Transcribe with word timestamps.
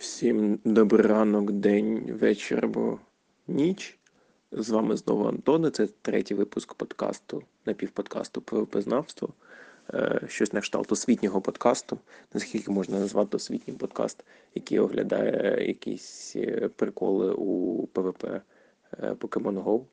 Всім 0.00 0.58
добрий 0.64 1.06
ранок, 1.06 1.52
день, 1.52 2.18
вечір 2.20 2.64
або 2.64 2.98
ніч. 3.48 3.98
З 4.52 4.70
вами 4.70 4.96
знову 4.96 5.28
Антон. 5.28 5.72
Це 5.72 5.86
третій 6.02 6.34
випуск 6.34 6.74
подкасту, 6.74 7.42
напівподкасту 7.66 8.40
«ПВП-знавство». 8.40 9.28
Е, 9.94 10.20
Щось 10.28 10.52
на 10.52 10.60
кшталт 10.60 10.92
освітнього 10.92 11.40
подкасту. 11.40 11.98
Наскільки 12.34 12.70
можна 12.70 12.98
назвати 12.98 13.36
освітній 13.36 13.74
подкаст, 13.74 14.24
який 14.54 14.78
оглядає 14.78 15.66
якісь 15.68 16.32
е, 16.36 16.68
приколи 16.76 17.32
у 17.32 17.86
ПВП 17.86 18.24
е, 18.24 18.42
Pokemon 19.00 19.64
Go. 19.64 19.84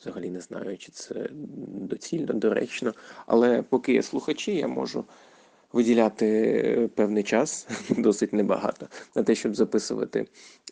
Взагалі 0.00 0.30
не 0.30 0.40
знаю, 0.40 0.78
чи 0.78 0.92
це 0.92 1.28
доцільно, 1.66 2.34
доречно. 2.34 2.94
Але 3.26 3.62
поки 3.62 3.92
є 3.92 4.02
слухачі, 4.02 4.54
я 4.54 4.68
можу 4.68 5.04
виділяти 5.72 6.90
певний 6.94 7.22
час, 7.22 7.68
досить 7.90 8.32
небагато, 8.32 8.86
на 9.14 9.22
те, 9.22 9.34
щоб 9.34 9.56
записувати 9.56 10.26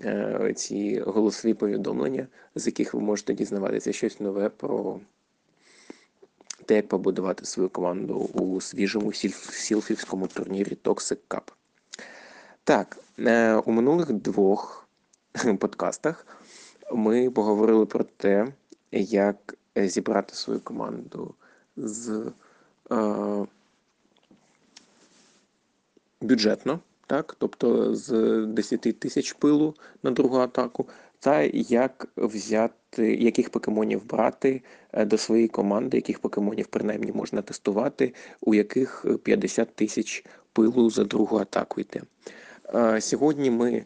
е, 0.05 0.53
ці 0.57 1.01
голосові 1.01 1.55
повідомлення, 1.55 2.27
з 2.55 2.67
яких 2.67 2.95
ви 2.95 3.01
можете 3.01 3.35
дізнаватися 3.35 3.93
щось 3.93 4.21
нове 4.21 4.49
про 4.49 5.01
те, 6.67 6.77
як 6.77 6.89
побудувати 6.89 7.45
свою 7.45 7.69
команду 7.69 8.15
у 8.15 8.61
свіжому 8.61 9.13
сілфівському 9.13 10.27
турнірі 10.27 10.79
Toxic 10.85 11.19
Cup. 11.29 11.43
Так, 12.65 12.99
е, 13.19 13.55
у 13.55 13.73
минулих 13.73 14.13
двох 14.13 14.89
подкастах 15.59 16.27
ми 16.93 17.31
поговорили 17.31 17.87
про 17.87 18.05
те, 18.05 18.53
як 18.93 19.55
зібрати 19.77 20.35
свою 20.35 20.61
команду 20.61 21.35
з. 21.77 22.23
Бюджетно, 26.21 26.81
так, 27.07 27.37
тобто 27.39 27.95
з 27.95 28.11
10 28.47 28.81
тисяч 28.81 29.33
пилу 29.33 29.75
на 30.03 30.11
другу 30.11 30.39
атаку, 30.39 30.89
та 31.21 31.43
як 31.53 32.09
взяти, 32.17 33.15
яких 33.17 33.51
покемонів 33.51 34.07
брати 34.07 34.63
е, 34.93 35.05
до 35.05 35.19
своєї 35.19 35.49
команди, 35.49 35.97
яких 35.97 36.19
покемонів 36.19 36.67
принаймні 36.67 37.13
можна 37.13 37.43
тестувати, 37.43 38.15
у 38.41 38.55
яких 38.55 39.07
50 39.23 39.75
тисяч 39.75 40.25
пилу 40.53 40.91
за 40.91 41.05
другу 41.05 41.39
атаку 41.39 41.81
йде. 41.81 42.01
Е, 42.75 43.01
Сьогодні 43.01 43.51
ми 43.51 43.85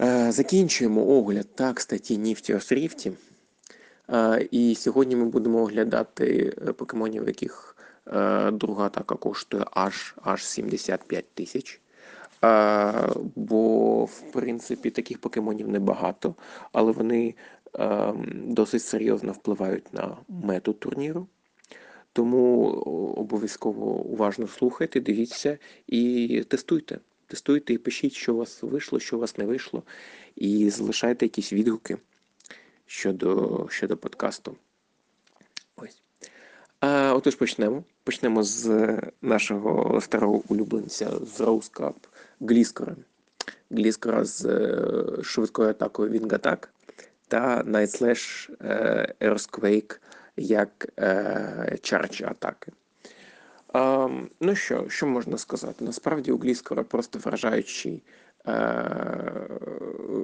е, 0.00 0.32
закінчуємо 0.32 1.06
огляд 1.06 1.48
так, 1.54 1.80
статті 1.80 2.18
Rifty. 2.18 3.12
Е, 4.10 4.48
І 4.50 4.74
сьогодні 4.74 5.16
ми 5.16 5.24
будемо 5.24 5.62
оглядати 5.62 6.52
покемонів, 6.76 7.26
яких 7.26 7.76
друга 8.52 8.86
атака 8.86 9.14
коштує 9.14 9.64
аж, 9.70 10.14
аж 10.22 10.44
75 10.44 11.30
тисяч. 11.34 11.80
Е, 12.44 13.08
Бо, 13.36 14.04
в 14.04 14.32
принципі, 14.32 14.90
таких 14.90 15.18
покемонів 15.18 15.68
небагато, 15.68 16.34
але 16.72 16.92
вони 16.92 17.34
е, 17.78 18.12
досить 18.34 18.82
серйозно 18.82 19.32
впливають 19.32 19.94
на 19.94 20.16
мету 20.28 20.72
турніру. 20.72 21.26
Тому 22.12 22.64
обов'язково 23.16 23.86
уважно 23.86 24.48
слухайте, 24.48 25.00
дивіться 25.00 25.58
і 25.86 26.44
тестуйте. 26.48 26.98
Тестуйте 27.26 27.74
і 27.74 27.78
пишіть, 27.78 28.12
що 28.12 28.34
у 28.34 28.36
вас 28.36 28.62
вийшло, 28.62 29.00
що 29.00 29.16
у 29.16 29.20
вас 29.20 29.38
не 29.38 29.44
вийшло, 29.44 29.82
і 30.36 30.70
залишайте 30.70 31.26
якісь 31.26 31.52
відгуки 31.52 31.98
щодо, 32.86 33.66
щодо 33.70 33.96
подкасту. 33.96 34.56
Ось. 35.76 36.02
Отож 36.80 37.34
почнемо. 37.34 37.84
Почнемо 38.04 38.42
з 38.42 38.96
нашого 39.22 40.00
старого 40.00 40.42
улюбленця 40.48 41.10
з 41.10 41.40
Cup 41.40 41.94
Гліскора. 42.40 42.96
Гліскора 43.70 44.24
з 44.24 44.44
е, 44.44 45.22
швидкою 45.22 45.68
атакою 45.68 46.10
Attack 46.10 46.68
та 47.28 47.62
Night 47.62 48.02
Slash 48.02 48.50
е, 48.60 49.14
Earthquake 49.20 49.98
як 50.36 50.88
е, 50.98 51.78
charge 51.82 52.22
атаки. 52.22 52.72
Ну 54.40 54.54
що, 54.54 54.84
що 54.88 55.06
можна 55.06 55.38
сказати? 55.38 55.84
Насправді 55.84 56.32
у 56.32 56.38
Гліскора 56.38 56.82
просто 56.82 57.18
вражаючий, 57.18 58.02
е, 58.48 59.48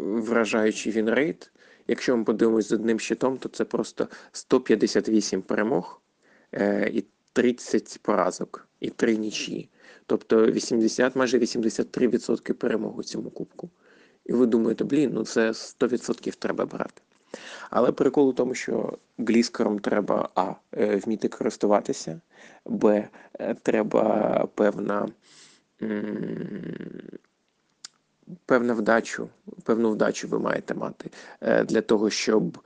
вражаючий 0.04 0.92
winrate. 0.92 1.50
Якщо 1.88 2.16
ми 2.16 2.24
подивимось 2.24 2.68
з 2.68 2.72
одним 2.72 3.00
щитом, 3.00 3.38
то 3.38 3.48
це 3.48 3.64
просто 3.64 4.08
158 4.32 5.42
перемог 5.42 6.00
е, 6.00 6.03
і 6.92 7.04
30 7.32 7.98
поразок, 8.02 8.68
і 8.80 8.90
3 8.90 9.16
нічиї. 9.16 9.68
Тобто 10.06 10.46
80, 10.46 11.16
майже 11.16 11.38
83% 11.38 12.52
перемог 12.52 12.98
у 12.98 13.02
цьому 13.02 13.30
кубку. 13.30 13.70
І 14.26 14.32
ви 14.32 14.46
думаєте, 14.46 14.84
блін, 14.84 15.10
ну 15.14 15.24
це 15.24 15.48
100% 15.50 16.34
треба 16.38 16.64
брати. 16.66 17.02
Але 17.70 17.92
прикол 17.92 18.28
у 18.28 18.32
тому, 18.32 18.54
що 18.54 18.98
гліскором 19.18 19.78
треба 19.78 20.28
А. 20.34 20.52
е, 20.76 20.96
Вміти 20.96 21.28
користуватися, 21.28 22.20
Б. 22.66 23.08
е, 23.40 23.54
Треба 23.62 24.48
певна. 24.54 25.08
м, 25.82 27.10
Певну 28.46 28.74
вдачу, 28.74 29.28
певну 29.64 29.90
вдачу 29.90 30.28
ви 30.28 30.38
маєте 30.38 30.74
мати 30.74 31.10
е, 31.40 31.64
для 31.64 31.80
того, 31.80 32.10
щоб 32.10 32.58
е, 32.58 32.60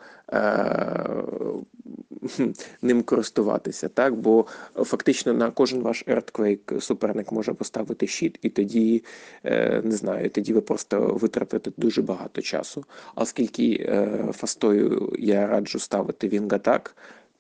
ним 2.83 3.03
користуватися, 3.03 3.89
так? 3.89 4.17
Бо 4.17 4.47
фактично 4.75 5.33
на 5.33 5.51
кожен 5.51 5.83
ваш 5.83 6.05
Earthquake 6.07 6.81
суперник 6.81 7.33
може 7.33 7.55
поставити 7.55 8.07
щит, 8.07 8.39
і 8.43 8.49
тоді 8.49 9.05
е, 9.45 9.83
не 9.85 9.93
знаю, 9.93 10.31
тоді 10.31 10.53
ви 10.53 10.61
просто 10.61 11.01
витратите 11.01 11.71
дуже 11.77 12.03
багато 12.03 12.43
часу. 12.43 12.85
Оскільки 13.15 13.87
е, 13.89 14.33
фастою 14.33 15.13
я 15.19 15.47
раджу 15.47 15.79
ставити 15.79 16.29
Attack, 16.53 16.91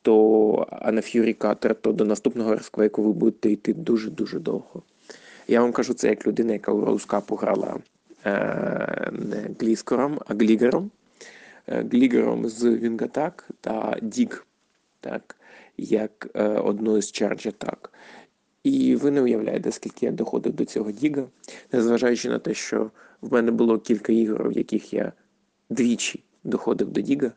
то 0.02 0.66
а 0.70 0.92
на 0.92 1.00
Cutter, 1.00 1.74
то 1.74 1.92
до 1.92 2.04
наступного 2.04 2.54
Earthquake 2.54 3.00
ви 3.00 3.12
будете 3.12 3.50
йти 3.50 3.74
дуже-дуже 3.74 4.38
довго. 4.38 4.82
Я 5.48 5.60
вам 5.60 5.72
кажу 5.72 5.94
це 5.94 6.08
як 6.08 6.26
людина, 6.26 6.52
яка 6.52 6.72
у 6.72 6.80
Cup 7.06 7.36
грала 7.36 7.76
е, 8.24 9.10
не 9.12 9.50
Гліскором, 9.60 10.18
а 10.26 10.34
Глігером. 10.34 10.90
Е, 11.68 11.84
Глігером 11.92 12.48
з 12.48 12.64
Attack 12.64 13.32
та 13.60 13.98
Дік, 14.02 14.46
так, 15.00 15.36
як 15.76 16.30
е, 16.34 16.48
одну 16.48 17.02
з 17.02 17.12
Charge 17.12 17.46
Attack. 17.46 17.88
І 18.62 18.96
ви 18.96 19.10
не 19.10 19.22
уявляєте, 19.22 19.72
скільки 19.72 20.06
я 20.06 20.12
доходив 20.12 20.52
до 20.52 20.64
цього 20.64 20.90
Діга, 20.92 21.24
незважаючи 21.72 22.28
на 22.28 22.38
те, 22.38 22.54
що 22.54 22.90
в 23.20 23.32
мене 23.32 23.50
було 23.50 23.78
кілька 23.78 24.12
ігор, 24.12 24.48
в 24.48 24.52
яких 24.52 24.92
я 24.92 25.12
двічі 25.70 26.24
доходив 26.44 26.90
до 26.90 27.00
Діга. 27.00 27.32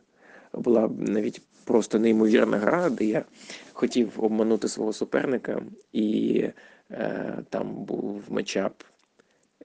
Була 0.52 0.90
навіть 0.98 1.42
просто 1.64 1.98
неймовірна 1.98 2.58
гра, 2.58 2.90
де 2.90 3.04
я 3.04 3.24
хотів 3.72 4.12
обманути 4.16 4.68
свого 4.68 4.92
суперника, 4.92 5.62
і 5.92 6.44
е, 6.90 7.38
там 7.50 7.84
був 7.84 8.22
матчап 8.28 8.84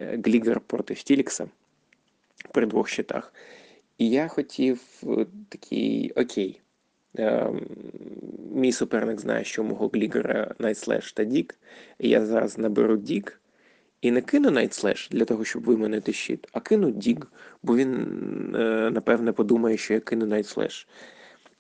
е, 0.02 0.20
Глігер 0.26 0.60
проти 0.60 0.96
Стілікса 0.96 1.48
при 2.54 2.66
двох 2.66 2.90
щитах. 2.90 3.34
І 3.98 4.10
я 4.10 4.28
хотів 4.28 4.82
е, 5.04 5.26
такий 5.50 6.12
окей. 6.12 6.62
Е, 7.20 7.52
мій 8.52 8.72
суперник 8.72 9.20
знає, 9.20 9.44
що 9.44 9.64
у 9.64 9.66
мого 9.66 9.88
Глігера 9.88 10.56
Slash 10.60 11.14
та 11.16 11.24
Дік. 11.24 11.60
І 12.00 12.10
я 12.10 12.26
зараз 12.26 12.58
наберу 12.58 12.98
Дік 12.98 13.42
і 14.02 14.12
не 14.12 14.22
кину 14.22 14.50
Slash 14.50 15.12
для 15.12 15.26
того, 15.26 15.46
щоб 15.46 15.64
виманити 15.64 16.14
щит, 16.14 16.48
а 16.52 16.60
кину 16.60 16.92
Дік, 16.92 17.28
бо 17.64 17.76
він, 17.76 17.96
е, 18.56 18.90
напевне, 18.92 19.34
подумає, 19.34 19.78
що 19.78 19.94
я 19.94 20.00
кину 20.00 20.26
Slash. 20.26 20.88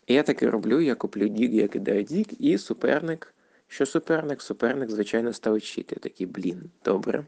І 0.07 0.13
я 0.13 0.23
таки 0.23 0.49
роблю, 0.49 0.81
я 0.81 0.95
куплю 0.95 1.27
Дік, 1.27 1.51
я 1.51 1.67
кидаю 1.67 2.03
Дік, 2.03 2.27
і 2.39 2.57
суперник. 2.57 3.33
Що 3.67 3.85
суперник? 3.85 4.41
Суперник, 4.41 4.89
звичайно, 4.89 5.33
ставить 5.33 5.63
щит. 5.63 5.91
Я 5.91 5.97
такий, 5.97 6.27
блін, 6.27 6.69
добре. 6.85 7.25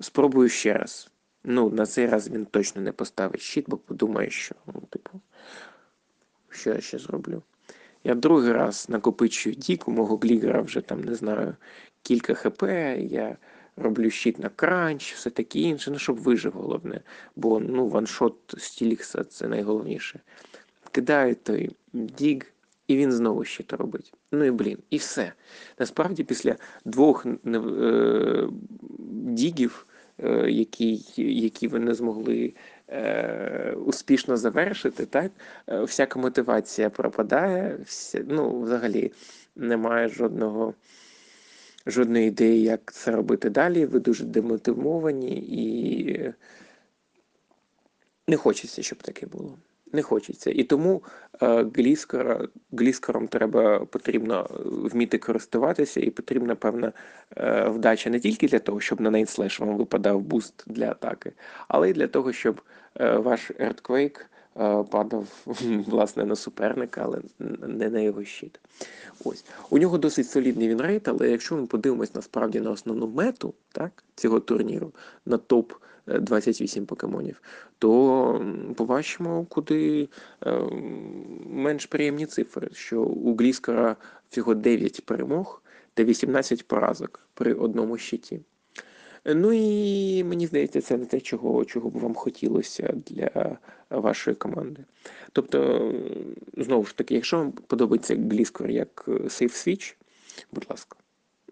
Спробую 0.00 0.48
ще 0.48 0.74
раз. 0.74 1.10
Ну, 1.44 1.70
на 1.70 1.86
цей 1.86 2.06
раз 2.06 2.30
він 2.30 2.46
точно 2.46 2.82
не 2.82 2.92
поставить 2.92 3.40
щит, 3.40 3.64
бо 3.68 3.76
подумає, 3.76 4.30
що, 4.30 4.54
ну, 4.66 4.82
типу, 4.90 5.20
що 6.48 6.70
я 6.70 6.80
ще 6.80 6.98
зроблю. 6.98 7.42
Я 8.04 8.14
другий 8.14 8.52
раз 8.52 8.86
накопичую 8.88 9.54
дік, 9.54 9.88
у 9.88 9.90
мого 9.90 10.16
глігера 10.16 10.60
вже 10.60 10.80
там, 10.80 11.04
не 11.04 11.14
знаю, 11.14 11.56
кілька 12.02 12.34
хп, 12.34 12.62
я 12.98 13.36
роблю 13.76 14.10
щит 14.10 14.38
на 14.38 14.48
кранч, 14.48 15.14
все 15.14 15.30
таке 15.30 15.58
інше, 15.58 15.90
ну, 15.90 15.98
щоб 15.98 16.16
вижив 16.16 16.52
головне. 16.52 17.00
Бо 17.36 17.60
ну, 17.60 17.88
ваншот 17.88 18.54
Стілікса 18.58 19.24
це 19.24 19.48
найголовніше. 19.48 20.20
Кидаю 20.92 21.34
той 21.34 21.76
діг, 21.92 22.52
і 22.86 22.96
він 22.96 23.12
знову 23.12 23.44
щит 23.44 23.72
робить. 23.72 24.14
Ну 24.32 24.44
і 24.44 24.50
блін, 24.50 24.78
і 24.90 24.96
все. 24.96 25.32
Насправді, 25.78 26.24
після 26.24 26.56
двох 26.84 27.26
е, 27.46 28.48
дігів, 29.08 29.86
які, 30.48 31.00
які 31.16 31.68
ви 31.68 31.78
не 31.78 31.94
змогли 31.94 32.54
е, 32.88 33.74
успішно 33.86 34.36
завершити, 34.36 35.06
так, 35.06 35.32
е, 35.68 35.82
всяка 35.82 36.18
мотивація 36.18 36.90
пропадає, 36.90 37.78
вся, 37.84 38.24
ну, 38.28 38.60
взагалі 38.60 39.12
немає 39.56 40.08
жодного. 40.08 40.74
Жодної 41.86 42.28
ідеї, 42.28 42.62
як 42.62 42.92
це 42.92 43.10
робити 43.10 43.50
далі. 43.50 43.86
Ви 43.86 44.00
дуже 44.00 44.24
демотивовані 44.24 45.36
і 45.36 46.32
Не 48.28 48.36
хочеться, 48.36 48.82
щоб 48.82 49.02
таке 49.02 49.26
було. 49.26 49.58
Не 49.92 50.02
хочеться. 50.02 50.50
І 50.50 50.64
тому 50.64 51.02
е, 51.42 51.66
гліскора, 51.74 52.48
гліскором 52.72 53.28
треба 53.28 53.84
потрібно 53.84 54.48
е, 54.50 54.54
вміти 54.64 55.18
користуватися, 55.18 56.00
і 56.00 56.10
потрібна 56.10 56.54
певна 56.54 56.92
е, 57.36 57.68
вдача 57.68 58.10
не 58.10 58.20
тільки 58.20 58.48
для 58.48 58.58
того, 58.58 58.80
щоб 58.80 59.00
на 59.00 59.10
нейнслеш 59.10 59.60
вам 59.60 59.76
випадав 59.76 60.20
буст 60.20 60.64
для 60.66 60.90
атаки, 60.90 61.32
але 61.68 61.90
й 61.90 61.92
для 61.92 62.06
того, 62.06 62.32
щоб 62.32 62.60
ваш 62.98 63.50
Earthquake 63.50 64.20
падав 64.90 65.26
власне 65.86 66.24
на 66.24 66.36
суперника, 66.36 67.02
але 67.04 67.18
не 67.68 67.90
на 67.90 68.00
його 68.00 68.24
щит. 68.24 68.60
Ось. 69.24 69.44
У 69.70 69.78
нього 69.78 69.98
досить 69.98 70.30
солідний 70.30 70.68
winrate, 70.68 71.08
але 71.08 71.30
якщо 71.30 71.56
ми 71.56 71.66
подивимось 71.66 72.14
насправді 72.14 72.60
на 72.60 72.70
основну 72.70 73.06
мету 73.06 73.54
так, 73.72 74.04
цього 74.14 74.40
турніру, 74.40 74.92
на 75.26 75.36
топ 75.36 75.72
28 76.18 76.86
покемонів, 76.86 77.42
то 77.78 78.44
побачимо, 78.76 79.46
куди 79.48 80.08
е, 80.46 80.60
менш 81.46 81.86
приємні 81.86 82.26
цифри, 82.26 82.68
що 82.72 83.02
у 83.02 83.36
Гліскара 83.36 83.96
всього 84.30 84.54
9 84.54 85.06
перемог 85.06 85.62
та 85.94 86.04
18 86.04 86.66
поразок 86.66 87.20
при 87.34 87.54
одному 87.54 87.98
щиті. 87.98 88.40
Ну 89.24 89.52
і 89.52 90.24
мені 90.24 90.46
здається, 90.46 90.80
це 90.80 90.96
не 90.96 91.06
те, 91.06 91.20
чого 91.20 91.64
чого 91.64 91.90
б 91.90 91.98
вам 91.98 92.14
хотілося 92.14 92.94
для 93.06 93.58
вашої 93.90 94.36
команди. 94.36 94.84
Тобто, 95.32 95.92
знову 96.56 96.84
ж 96.84 96.96
таки, 96.96 97.14
якщо 97.14 97.36
вам 97.36 97.52
подобається 97.52 98.16
Гліскор 98.16 98.70
як 98.70 99.04
Safe 99.08 99.68
Switch, 99.68 99.94
будь 100.52 100.66
ласка. 100.70 100.96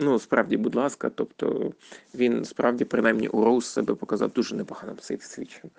Ну, 0.00 0.18
справді, 0.18 0.56
будь 0.56 0.74
ласка, 0.74 1.10
тобто 1.14 1.72
він 2.14 2.44
справді, 2.44 2.84
принаймні, 2.84 3.28
у 3.28 3.44
Роуз 3.44 3.66
себе 3.66 3.94
показав 3.94 4.32
дуже 4.32 4.56
непоганим 4.56 4.96
safe 4.96 5.19
switch 5.19 5.53
ем. 5.53 5.70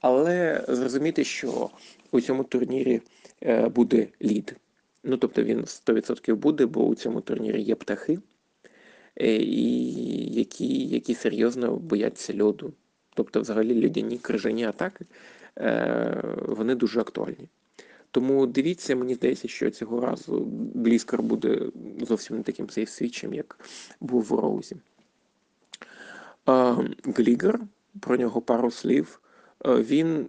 Але 0.00 0.64
зрозуміти, 0.68 1.24
що 1.24 1.70
у 2.10 2.20
цьому 2.20 2.44
турнірі 2.44 3.00
е, 3.42 3.68
буде 3.68 4.06
лід. 4.22 4.56
Ну, 5.04 5.16
тобто 5.16 5.42
він 5.42 5.60
100% 5.60 6.34
буде, 6.34 6.66
бо 6.66 6.86
у 6.86 6.94
цьому 6.94 7.20
турнірі 7.20 7.62
є 7.62 7.74
птахи, 7.74 8.18
е, 9.16 9.36
і 9.36 10.32
які 10.34 10.86
які 10.86 11.14
серйозно 11.14 11.76
бояться 11.76 12.42
льоду. 12.42 12.72
Тобто, 13.14 13.40
взагалі, 13.40 13.74
льодяні, 13.74 14.18
крижані 14.18 14.64
атаки 14.64 15.04
е, 15.58 16.22
вони 16.42 16.74
дуже 16.74 17.00
актуальні. 17.00 17.48
Тому 18.10 18.46
дивіться, 18.46 18.96
мені 18.96 19.14
здається, 19.14 19.48
що 19.48 19.70
цього 19.70 20.00
разу 20.00 20.48
Гліскар 20.74 21.22
буде 21.22 21.60
зовсім 22.00 22.36
не 22.36 22.42
таким 22.42 22.66
safe 22.66 22.87
switch 22.87 23.18
ем, 23.18 23.34
як 23.34 23.58
був 24.00 24.22
в 24.22 24.32
Роузі. 24.32 24.76
Глігер, 27.04 27.60
про 28.00 28.16
нього 28.16 28.40
пару 28.40 28.70
слів. 28.70 29.20
Він 29.64 30.26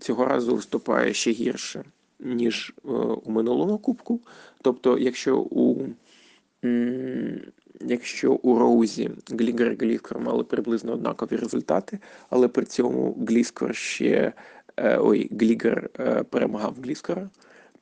цього 0.00 0.24
разу 0.24 0.56
виступає 0.56 1.14
ще 1.14 1.30
гірше, 1.30 1.84
ніж 2.20 2.74
е, 2.84 2.88
у 3.24 3.30
минулому 3.30 3.78
кубку. 3.78 4.20
Тобто, 4.62 4.98
якщо 4.98 5.38
у 5.38 5.88
якщо 7.80 8.32
у 8.32 8.58
Роузі 8.58 9.10
Глігер 9.30 9.72
і 9.72 9.76
Гліскор 9.76 10.20
мали 10.20 10.44
приблизно 10.44 10.92
однакові 10.92 11.36
результати, 11.36 11.98
але 12.30 12.48
при 12.48 12.64
цьому 12.64 13.24
Гліскор 13.28 13.76
ще 13.76 14.32
ой, 14.76 15.28
Глігер 15.32 15.90
е, 15.98 16.22
перемагав 16.22 16.76
Гліскора, 16.82 17.30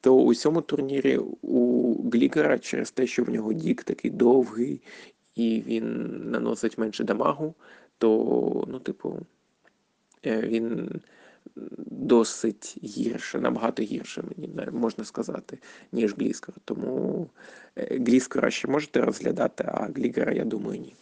то 0.00 0.16
у 0.16 0.34
цьому 0.34 0.60
турнірі 0.60 1.18
у 1.42 1.94
Глігера 2.10 2.58
через 2.58 2.90
те, 2.90 3.06
що 3.06 3.24
в 3.24 3.30
нього 3.30 3.52
Dig 3.52 3.84
такий 3.84 4.10
довгий 4.10 4.82
і 5.34 5.62
він 5.66 6.16
наносить 6.30 6.78
менше 6.78 7.04
дамагу, 7.04 7.54
то, 7.98 8.64
ну, 8.68 8.78
типу, 8.78 9.18
е, 10.26 10.40
він 10.40 11.00
досить 11.86 12.76
гірше, 12.84 13.40
набагато 13.40 13.82
гірше, 13.82 14.22
мені 14.22 14.70
можна 14.72 15.04
сказати, 15.04 15.58
ніж 15.92 16.14
Гліскер. 16.14 16.54
Тому 16.64 17.30
Гліскера 17.76 18.50
ще 18.50 18.68
можете 18.68 19.00
розглядати, 19.00 19.64
а 19.68 19.86
Глігера, 19.96 20.32
я 20.32 20.44
думаю, 20.44 20.80
ні. 20.80 20.94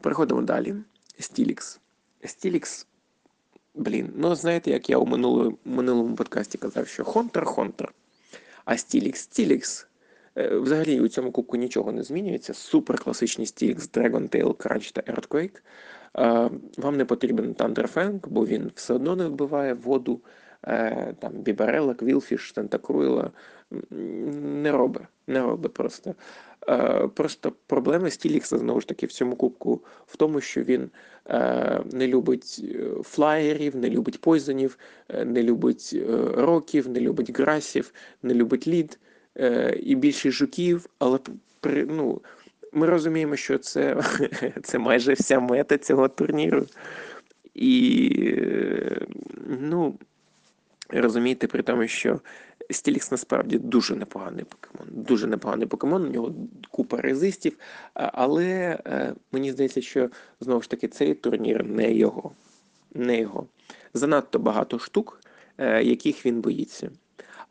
Переходимо 0.00 0.42
далі. 0.42 0.74
Стілікс. 1.18 1.80
Стілікс 2.24 2.86
Блін, 3.74 4.12
ну 4.16 4.34
знаєте, 4.34 4.70
як 4.70 4.90
я 4.90 4.98
у 4.98 5.06
минулому 5.06 5.58
минулому 5.64 6.16
подкасті 6.16 6.58
казав, 6.58 6.88
що 6.88 7.04
Хонтер 7.04 7.44
Хонтер, 7.44 7.92
а 8.64 8.76
Стілікс 8.76 9.20
Стілікс. 9.20 9.86
Е, 10.36 10.56
взагалі 10.56 11.00
у 11.00 11.08
цьому 11.08 11.32
кубку 11.32 11.56
нічого 11.56 11.92
не 11.92 12.02
змінюється. 12.02 12.54
Супер 12.54 12.98
класичний 12.98 13.46
Стілікс, 13.46 13.90
Dragon 13.90 14.28
Tail, 14.28 14.54
Crunch 14.54 14.92
та 14.92 15.12
Earthquake. 15.12 15.60
Е, 16.18 16.50
вам 16.76 16.96
не 16.96 17.04
потрібен 17.04 17.54
Thunderfang, 17.54 18.20
бо 18.28 18.46
він 18.46 18.70
все 18.74 18.94
одно 18.94 19.16
не 19.16 19.26
вбиває 19.26 19.74
воду. 19.74 20.20
Е, 20.66 21.14
там 21.18 21.32
Бібарела, 21.32 21.94
Квілфіш, 21.94 22.52
Тентакруїла 22.52 23.30
не 23.90 24.72
робить. 24.72 25.02
Не 25.26 25.40
робить 25.40 25.72
просто. 25.72 26.14
Е, 26.68 27.08
просто 27.14 27.52
проблема 27.66 28.10
Стілікса 28.10 28.58
знову 28.58 28.80
ж 28.80 28.88
таки 28.88 29.06
в 29.06 29.12
цьому 29.12 29.36
кубку 29.36 29.84
в 30.06 30.16
тому, 30.16 30.40
що 30.40 30.62
він 30.62 30.90
е, 31.28 31.82
не 31.92 32.06
любить 32.06 32.64
флаєрів, 33.02 33.76
не 33.76 33.90
любить 33.90 34.20
пойзонів, 34.20 34.78
не 35.24 35.42
любить 35.42 35.96
років, 36.34 36.88
не 36.88 37.00
любить 37.00 37.38
грасів, 37.38 37.92
не 38.22 38.34
любить 38.34 38.68
лід 38.68 38.98
і 39.80 39.94
більше 39.94 40.30
жуків, 40.30 40.86
але 40.98 41.18
ну, 41.64 42.20
ми 42.72 42.86
розуміємо, 42.86 43.36
що 43.36 43.58
це, 43.58 44.02
це 44.62 44.78
майже 44.78 45.12
вся 45.12 45.40
мета 45.40 45.78
цього 45.78 46.08
турніру. 46.08 46.66
І 47.54 48.36
ну, 49.60 49.98
розумієте, 51.00 51.46
при 51.46 51.62
тому, 51.62 51.86
що 51.86 52.20
Стілікс 52.70 53.10
насправді 53.10 53.58
дуже 53.58 53.96
непоганий 53.96 54.44
покемон. 54.44 55.04
Дуже 55.04 55.26
непоганий 55.26 55.66
покемон, 55.66 56.04
у 56.04 56.10
нього 56.10 56.34
купа 56.70 56.96
резистів, 56.96 57.58
але 57.94 58.78
е, 58.86 59.14
мені 59.32 59.52
здається, 59.52 59.82
що 59.82 60.10
знову 60.40 60.62
ж 60.62 60.70
таки 60.70 60.88
цей 60.88 61.14
турнір 61.14 61.64
не 61.64 61.92
його. 61.92 62.32
Не 62.94 63.20
його. 63.20 63.46
Занадто 63.94 64.38
багато 64.38 64.78
штук, 64.78 65.20
е, 65.58 65.82
яких 65.82 66.26
він 66.26 66.40
боїться. 66.40 66.90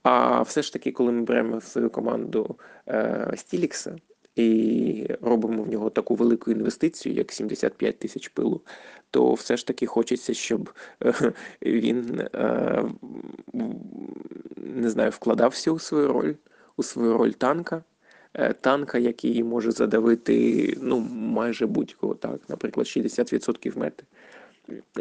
А 0.03 0.41
все 0.41 0.61
ж 0.61 0.73
таки, 0.73 0.91
коли 0.91 1.11
ми 1.11 1.21
беремо 1.21 1.57
в 1.57 1.63
свою 1.63 1.89
команду 1.89 2.55
е, 2.87 3.33
Стілікса, 3.37 3.95
і 4.41 5.07
робимо 5.21 5.63
в 5.63 5.69
нього 5.69 5.89
таку 5.89 6.15
велику 6.15 6.51
інвестицію, 6.51 7.15
як 7.15 7.31
75 7.31 7.99
тисяч 7.99 8.27
пилу, 8.27 8.61
то 9.11 9.33
все 9.33 9.57
ж 9.57 9.67
таки 9.67 9.85
хочеться, 9.85 10.33
щоб 10.33 10.73
е, 11.03 11.33
він 11.61 12.27
е, 12.35 12.83
не 14.57 14.89
знаю, 14.89 15.11
вкладався 15.11 15.71
у 15.71 15.79
свою 15.79 16.07
роль, 16.07 16.33
у 16.77 16.83
свою 16.83 17.17
роль 17.17 17.31
танка. 17.31 17.83
Е, 18.33 18.53
танка, 18.53 18.97
який 18.97 19.43
може 19.43 19.71
задавити 19.71 20.77
ну, 20.81 20.99
майже 21.09 21.65
будь-кого, 21.65 22.15
так, 22.15 22.41
наприклад, 22.49 22.87
60% 22.87 23.77
мети. 23.77 24.03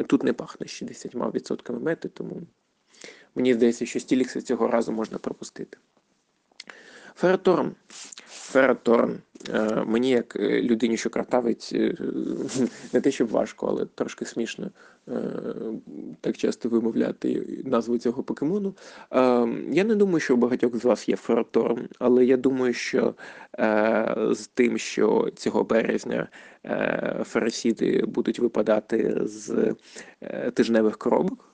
Тут 0.07 0.23
не 0.23 0.33
пахне 0.33 0.67
60% 0.67 1.81
мети, 1.81 2.09
тому 2.09 2.43
мені 3.35 3.55
здається, 3.55 3.87
що 3.87 4.01
Стілікса 4.01 4.41
цього 4.41 4.69
разу 4.69 4.93
можна 4.93 5.19
пропустити. 5.19 5.79
Фераторм. 7.15 7.75
Фераторм. 8.51 9.19
Е, 9.49 9.85
мені, 9.87 10.11
як 10.11 10.37
е, 10.37 10.63
людині, 10.63 10.97
що 10.97 11.11
картавить, 11.11 11.71
е, 11.75 11.95
не 12.93 13.01
те, 13.01 13.11
щоб 13.11 13.29
важко, 13.29 13.67
але 13.67 13.87
трошки 13.87 14.25
смішно 14.25 14.71
так 16.21 16.37
часто 16.37 16.69
вимовляти 16.69 17.63
назву 17.65 17.99
цього 17.99 18.23
покемону. 18.23 18.75
Я 19.71 19.85
не 19.85 19.95
думаю, 19.95 20.21
що 20.21 20.35
у 20.35 20.37
багатьох 20.37 20.77
з 20.77 20.85
вас 20.85 21.09
є 21.09 21.17
Фераторм, 21.17 21.89
але 21.99 22.25
я 22.25 22.37
думаю, 22.37 22.73
що 22.73 23.15
з 24.31 24.51
тим, 24.55 24.79
що 24.79 25.31
цього 25.35 25.65
березня 25.65 26.29
ферасіди 27.25 28.05
будуть 28.07 28.39
випадати 28.39 29.21
з 29.25 29.75
тижневих 30.55 30.99
коробок 30.99 31.50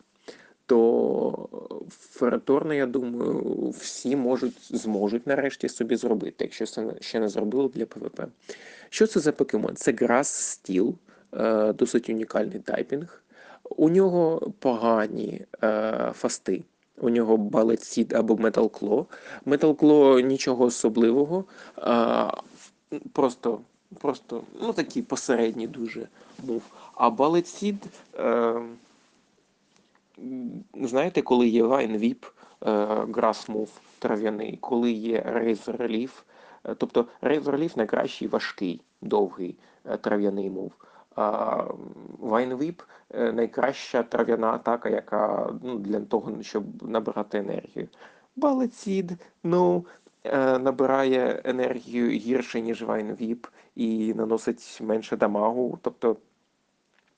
то 0.66 1.48
фераторно, 1.90 2.74
я 2.74 2.86
думаю, 2.86 3.74
всі 3.78 4.16
можуть 4.16 4.76
зможуть 4.76 5.26
нарешті 5.26 5.68
собі 5.68 5.96
зробити, 5.96 6.44
якщо 6.44 6.66
це 6.66 6.94
ще 7.00 7.20
не 7.20 7.28
зробили 7.28 7.68
для 7.74 7.86
ПВП. 7.86 8.20
Що 8.90 9.06
це 9.06 9.20
за 9.20 9.32
покемон? 9.32 9.76
Це 9.76 9.92
Grass 9.92 10.22
Steel, 10.22 10.94
е, 11.32 11.72
досить 11.72 12.08
унікальний 12.08 12.58
typing. 12.58 13.22
У 13.76 13.88
нього 13.88 14.52
погані 14.58 15.40
е, 15.62 16.12
фасти. 16.14 16.62
У 16.98 17.08
нього 17.08 17.36
Seed 17.36 18.16
або. 18.16 18.34
Metal 19.46 19.74
Claw 19.74 20.20
нічого 20.20 20.64
особливого. 20.64 21.44
Е, 21.78 22.30
просто 23.12 23.60
просто 23.98 24.42
ну 24.60 24.72
такий 24.72 25.02
посередній 25.02 25.66
дуже 25.66 26.08
move. 26.46 26.62
А 26.94 27.08
Bullet 27.08 27.44
Seed 27.44 27.76
знаєте, 30.74 31.22
коли 31.22 31.48
є 31.48 31.64
Vine 31.64 31.98
Whip, 31.98 32.32
е, 32.62 32.70
Grass 33.04 33.50
Move 33.50 33.68
трав'яний, 33.98 34.58
коли 34.60 34.90
є 34.90 35.20
Razor 35.20 35.76
Leaf, 35.76 36.10
е, 36.64 36.74
тобто 36.74 37.06
Razor 37.22 37.50
Leaf 37.50 37.76
найкращий 37.76 38.28
важкий, 38.28 38.80
довгий 39.02 39.58
е, 39.84 39.96
трав'яний 39.96 40.50
move. 40.50 40.72
Vine 42.18 42.50
Whip 42.50 42.82
е, 43.10 43.32
найкраща 43.32 44.02
трав'яна 44.02 44.50
атака, 44.50 44.88
яка 44.88 45.52
ну, 45.62 45.78
для 45.78 46.00
того, 46.00 46.42
щоб 46.42 46.82
набирати 46.82 47.38
енергію. 47.38 47.88
Bullet 48.36 48.78
Seed, 48.78 49.12
ну, 49.44 49.86
набирає 50.60 51.42
енергію 51.44 52.10
гірше, 52.10 52.60
ніж 52.60 52.82
Vine 52.82 53.11
Whip, 53.11 53.46
і 53.74 54.14
наносить 54.14 54.78
менше 54.82 55.16
дамагу. 55.16 55.78
Тобто 55.82 56.16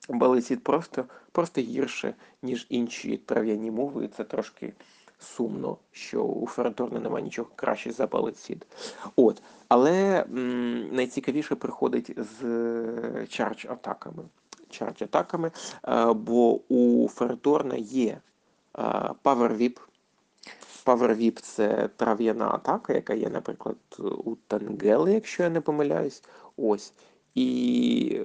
Bullet 0.09 0.41
Seed 0.41 0.63
просто, 0.63 1.05
просто 1.31 1.61
гірше, 1.61 2.15
ніж 2.43 2.67
інші 2.69 3.17
трав'яні 3.17 3.71
муви, 3.71 4.09
це 4.17 4.23
трошки 4.23 4.73
сумно, 5.19 5.77
що 5.91 6.23
у 6.23 6.47
Ферроторна 6.47 6.99
немає 6.99 7.23
нічого 7.25 7.49
краще 7.55 7.91
за 7.91 8.07
Bullet 8.07 8.39
Seed. 8.39 8.65
От. 9.15 9.41
Але 9.67 10.25
м, 10.33 10.95
найцікавіше 10.95 11.55
приходить 11.55 12.17
з 12.17 13.25
charge 13.27 13.65
атаками. 13.65 14.23
Charge 14.69 15.01
атаками, 15.01 15.51
е, 15.87 16.13
бо 16.13 16.59
у 16.69 17.07
Ферроторна 17.07 17.75
є 17.75 18.09
е, 18.09 18.81
Power 19.23 19.57
Whip. 19.57 19.77
Power 20.85 21.15
Whip– 21.15 21.39
це 21.41 21.89
трав'яна 21.95 22.47
атака, 22.47 22.93
яка 22.93 23.13
є, 23.13 23.29
наприклад, 23.29 23.77
у 23.99 24.35
Тангели, 24.47 25.13
якщо 25.13 25.43
я 25.43 25.49
не 25.49 25.61
помиляюсь. 25.61 26.23
Ось. 26.57 26.93
І 27.35 28.21
е, 28.21 28.23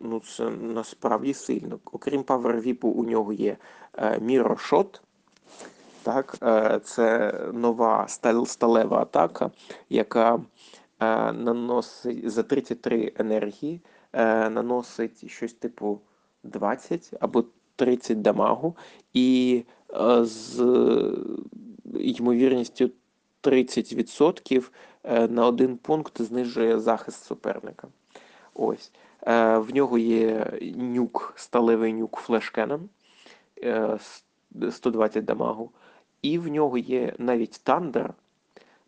ну, 0.00 0.20
це 0.20 0.50
насправді 0.50 1.34
сильно. 1.34 1.78
Окрім 1.92 2.22
Whip, 2.22 2.86
у 2.86 3.04
нього 3.04 3.32
є 3.32 3.56
е, 3.94 4.18
Mirror 4.18 4.86
Так, 6.02 6.36
е, 6.42 6.80
це 6.84 7.34
нова 7.52 8.06
сталева 8.46 8.98
атака, 8.98 9.50
яка 9.88 10.34
е, 10.34 11.32
наносить 11.32 12.30
за 12.30 12.42
33 12.42 13.12
енергії, 13.16 13.80
е, 14.12 14.50
наносить 14.50 15.30
щось 15.30 15.52
типу 15.52 16.00
20 16.42 17.14
або 17.20 17.44
30 17.76 18.22
дамагу, 18.22 18.76
і 19.12 19.62
е, 19.94 20.24
з 20.24 20.60
ймовірністю 21.94 22.90
30% 23.42 24.70
е, 25.04 25.28
на 25.28 25.46
один 25.46 25.76
пункт 25.76 26.22
знижує 26.22 26.78
захист 26.78 27.24
суперника. 27.24 27.88
Ось. 28.54 28.92
Е, 29.26 29.58
В 29.58 29.74
нього 29.74 29.98
є 29.98 30.52
nuke, 30.76 31.32
сталевий 31.36 31.92
nuke 31.92 32.16
Flash 32.16 32.42
Cannon 32.42 32.73
ом, 32.73 32.88
е, 33.62 33.98
120 34.70 35.24
дамагу. 35.24 35.70
І 36.22 36.38
в 36.38 36.48
нього 36.48 36.78
є 36.78 37.14
навіть 37.18 37.60
Thunder. 37.64 38.14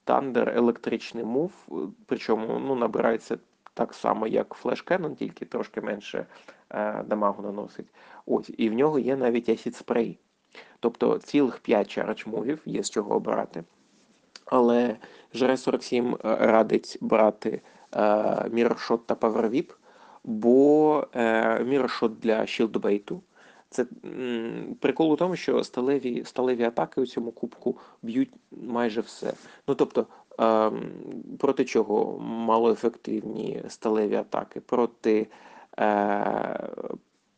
Thunder 0.05 0.53
електричний 0.57 1.25
move, 1.25 1.53
е, 1.73 1.75
причому 2.07 2.59
ну, 2.59 2.75
набирається 2.75 3.39
так 3.75 3.95
само, 3.95 4.27
як 4.27 4.57
Cannon, 4.65 5.15
тільки 5.15 5.45
трошки 5.45 5.81
менше 5.81 6.27
е, 6.71 7.03
дамагу 7.03 7.43
наносить. 7.43 7.87
Ось, 8.27 8.51
і 8.57 8.69
в 8.69 8.73
нього 8.73 8.99
є 8.99 9.17
навіть 9.17 9.49
Acid 9.49 9.85
Spray. 9.85 10.17
Тобто 10.81 11.19
цілих 11.19 11.59
5 11.59 11.89
charge 11.89 12.27
мувів 12.27 12.61
є 12.65 12.83
з 12.83 12.91
чого 12.91 13.17
обирати. 13.17 13.65
Але 14.45 14.97
ЖР-47 15.35 16.15
е, 16.15 16.19
радить 16.47 16.99
брати 17.01 17.51
е, 17.51 17.61
та 19.07 19.15
Power 19.15 19.51
бо 20.29 21.07
е, 21.15 21.65
Shot 21.65 22.09
для 22.09 22.47
шілдбейту. 22.47 23.23
Це 23.71 23.87
м, 24.05 24.77
прикол 24.81 25.13
у 25.13 25.17
тому, 25.17 25.37
що 25.37 25.65
сталеві, 25.65 26.25
сталеві 26.25 26.65
атаки 26.65 27.01
у 27.01 27.07
цьому 27.07 27.31
кубку 27.31 27.77
б'ють 28.03 28.31
майже 28.51 29.01
все. 29.01 29.33
Ну 29.69 29.75
тобто, 29.75 30.07
ем, 30.39 30.91
проти 31.39 31.65
чого 31.65 32.19
малоефективні 32.21 33.63
сталеві 33.69 34.15
атаки? 34.15 34.61
Проти, 34.61 35.27
е, 35.79 36.69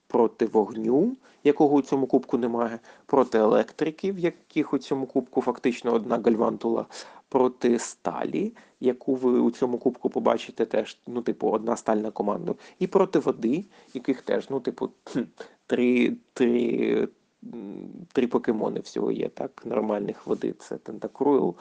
проти 0.07 0.47
вогню, 0.47 1.17
якого 1.45 1.75
у 1.77 1.83
цьому 1.83 2.07
кубку 2.07 2.39
немає, 2.39 2.79
проти 3.07 3.39
електриків, 3.39 4.19
яких 4.19 4.73
у 4.73 4.79
цьому 4.79 5.07
кубку 5.07 5.43
фактично 5.43 5.93
одна 5.93 6.19
гальвантула, 6.25 6.87
проти 7.31 7.79
сталі, 7.79 8.53
яку 8.81 9.15
ви 9.15 9.41
у 9.41 9.51
цьому 9.51 9.79
кубку 9.79 10.11
побачите 10.11 10.67
теж, 10.67 10.99
ну, 11.07 11.23
типу, 11.23 11.49
одна 11.49 11.77
сталь 11.77 11.97
на 11.97 12.11
команду, 12.11 12.57
і 12.79 12.87
проти 12.87 13.19
води, 13.19 13.65
яких 13.95 14.23
теж, 14.23 14.51
ну, 14.51 14.61
типу, 14.61 14.91
три, 15.67 16.17
три, 16.33 17.09
три 18.13 18.27
покемони 18.27 18.81
всього 18.81 19.13
є, 19.13 19.29
так, 19.29 19.63
нормальних 19.67 20.27
води. 20.27 20.55
Це 20.59 20.77
Тентакруйл, 20.77 21.55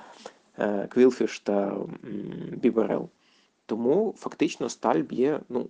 Квілфіш 0.90 1.40
та 1.40 1.78
Біберел. 2.54 3.10
Тому 3.66 4.14
фактично 4.18 4.70
сталь 4.70 5.02
б'є, 5.02 5.40
ну, 5.50 5.68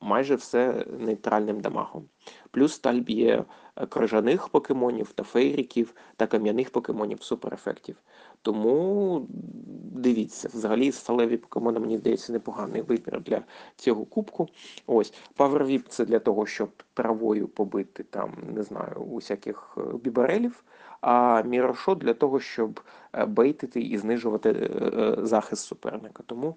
майже 0.00 0.34
все 0.34 0.84
нейтральним 0.98 1.60
дамагом. 1.60 2.08
Плюс 2.50 2.72
сталь 2.72 3.00
б'є 3.00 3.44
е, 3.76 3.86
крижаних 3.86 4.48
покемонів 4.48 5.12
та 5.12 5.22
фейріків 5.22 5.94
та 6.16 6.26
кам'яних 6.26 6.70
покемонів 6.70 7.22
суперефектів. 7.22 7.96
Тому 8.42 9.26
дивіться, 9.92 10.48
взагалі 10.54 10.92
сталеві 10.92 11.36
покемони, 11.36 11.80
мені 11.80 11.98
здається, 11.98 12.32
непоганий 12.32 12.82
вибір 12.82 13.20
для 13.20 13.42
цього 13.76 14.04
кубку. 14.04 14.48
Ось 14.86 15.14
Whip– 15.38 15.82
це 15.88 16.04
для 16.04 16.18
того, 16.18 16.46
щоб 16.46 16.70
травою 16.94 17.48
побити 17.48 18.02
там, 18.02 18.32
не 18.54 18.62
знаю, 18.62 18.94
усяких 18.94 19.78
е, 19.78 19.80
біберелів. 19.96 20.64
А 21.00 21.42
Shot 21.44 21.96
для 21.96 22.14
того, 22.14 22.40
щоб 22.40 22.80
е, 23.12 23.26
бейтити 23.26 23.80
і 23.80 23.98
знижувати 23.98 24.70
захист 25.22 25.66
суперника. 25.66 26.22
Тому 26.26 26.56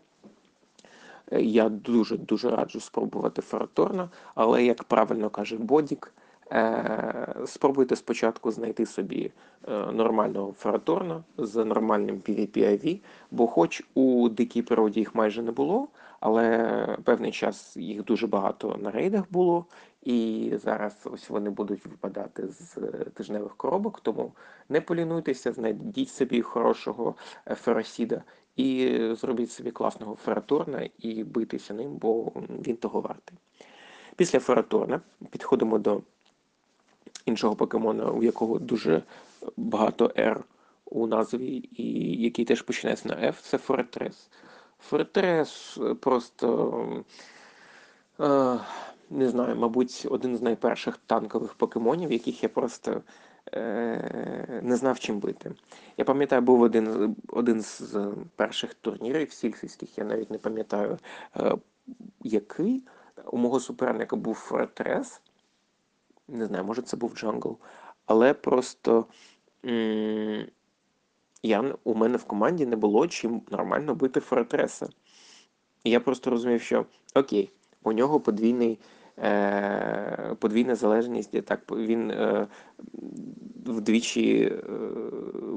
Я 1.32 1.70
дуже 1.70 2.18
дуже 2.18 2.50
раджу 2.50 2.80
спробувати 2.80 3.42
Фераторна, 3.42 4.10
але 4.36 4.66
як 4.66 4.84
правильно 4.84 5.30
каже 5.30 5.58
Бодік, 5.58 6.14
е, 6.52 7.36
спробуйте 7.46 7.96
спочатку 7.96 8.52
знайти 8.52 8.86
собі 8.86 9.32
е, 9.68 9.92
нормального 9.92 10.52
Фераторна 10.52 11.24
з 11.38 11.66
нормальним 11.66 12.16
PvP-IV, 12.16 13.00
бо 13.32 13.48
хоч 13.48 13.84
у 13.94 14.30
дикій 14.30 14.62
природі 14.62 15.00
їх 15.00 15.16
майже 15.16 15.42
не 15.42 15.52
було, 15.52 15.88
але 16.20 16.98
певний 17.04 17.32
час 17.32 17.78
їх 17.78 18.04
дуже 18.04 18.28
багато 18.28 18.80
на 18.82 18.92
рейдах 18.92 19.24
було, 19.30 19.66
і 20.04 20.52
зараз 20.64 21.08
ось 21.14 21.30
вони 21.30 21.50
будуть 21.50 21.86
випадати 21.86 22.48
з 22.48 22.78
е, 22.78 22.82
тижневих 23.14 23.56
коробок, 23.56 24.00
тому 24.00 24.32
не 24.70 24.82
полінуйтеся, 24.82 25.52
знайдіть 25.52 26.10
собі 26.10 26.42
хорошого 26.42 27.16
феросіда 27.46 28.22
і 28.56 29.00
зробіть 29.16 29.52
собі 29.52 29.72
класного 29.72 30.16
фераторна 30.16 30.90
і 30.98 31.24
битися 31.24 31.74
ним, 31.74 31.92
бо 31.92 32.32
він 32.66 32.76
того 32.76 33.02
вартий. 33.02 33.38
Після 34.16 34.40
фераторна 34.40 35.02
підходимо 35.30 35.80
до 35.80 36.02
іншого 37.26 37.56
покемона, 37.56 38.12
у 38.12 38.24
якого 38.24 38.60
дуже 38.60 39.04
багато 39.58 40.06
R 40.08 40.44
у 40.86 41.08
назві, 41.08 41.70
і 41.78 42.22
який 42.24 42.46
теж 42.46 42.62
починається 42.62 43.10
на 43.10 43.16
F, 43.16 43.36
це 43.42 43.58
Форетрес. 43.58 44.30
Форетрес 44.80 45.80
просто. 46.00 47.06
е, 48.20 48.58
Не 49.10 49.30
знаю, 49.30 49.56
мабуть, 49.56 50.08
один 50.10 50.38
з 50.38 50.42
найперших 50.42 50.98
танкових 50.98 51.54
покемонів, 51.54 52.12
яких 52.12 52.44
я 52.44 52.50
просто 52.50 53.02
не 54.62 54.76
знав 54.76 55.00
чим 55.00 55.20
бити. 55.20 55.52
Я 55.98 56.06
пам'ятаю, 56.06 56.42
був 56.42 56.62
один, 56.62 57.16
один 57.28 57.62
з 57.62 58.14
перших 58.36 58.74
турнірів 58.74 59.32
сільських, 59.32 59.98
я 59.98 60.04
навіть 60.04 60.32
не 60.32 60.38
пам'ятаю, 60.38 60.98
е, 61.36 61.56
який. 62.24 62.84
У 63.26 63.38
мого 63.38 63.60
суперника 63.60 64.16
був 64.16 64.36
Форретрес. 64.36 65.22
Не 66.28 66.46
знаю, 66.46 66.64
може 66.64 66.82
це 66.82 66.98
був 66.98 67.16
Jungle. 67.16 67.58
Але 68.06 68.34
просто 68.34 69.06
я, 71.44 71.76
у 71.84 71.96
мене 71.96 72.18
в 72.18 72.24
команді 72.24 72.66
не 72.66 72.76
було 72.76 73.08
чим 73.08 73.42
нормально 73.52 73.96
бити 73.96 74.20
Форретреса. 74.20 74.90
І 75.84 75.90
я 75.90 76.00
просто 76.00 76.30
розумів, 76.30 76.62
що 76.62 76.86
окей, 77.16 77.50
у 77.84 77.92
нього 77.92 78.20
подвійний, 78.20 78.72
е, 78.72 78.78
подвійна 80.40 80.76
залежність, 80.76 81.46
так 81.46 81.62
він 81.72 82.12
е, 82.12 82.48
вдвічі, 83.66 84.42
е, 84.44 84.62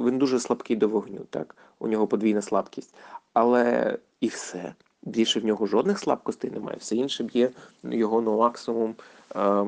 він 0.07 0.19
дуже 0.19 0.41
слабкий 0.41 0.77
до 0.77 0.89
вогню, 0.89 1.21
так? 1.31 1.57
У 1.79 1.89
нього 1.89 2.07
подвійна 2.07 2.43
слабкість. 2.43 2.95
Але 3.33 3.99
і 4.21 4.29
все. 4.29 4.75
Більше 5.03 5.41
в 5.41 5.45
нього 5.45 5.67
жодних 5.67 5.99
слабкостей 5.99 6.51
немає. 6.51 6.77
Все 6.81 6.97
інше 6.97 7.25
б'є 7.25 7.51
його 7.85 8.21
ну, 8.21 8.39
максимум, 8.39 8.95
е, 9.37 9.67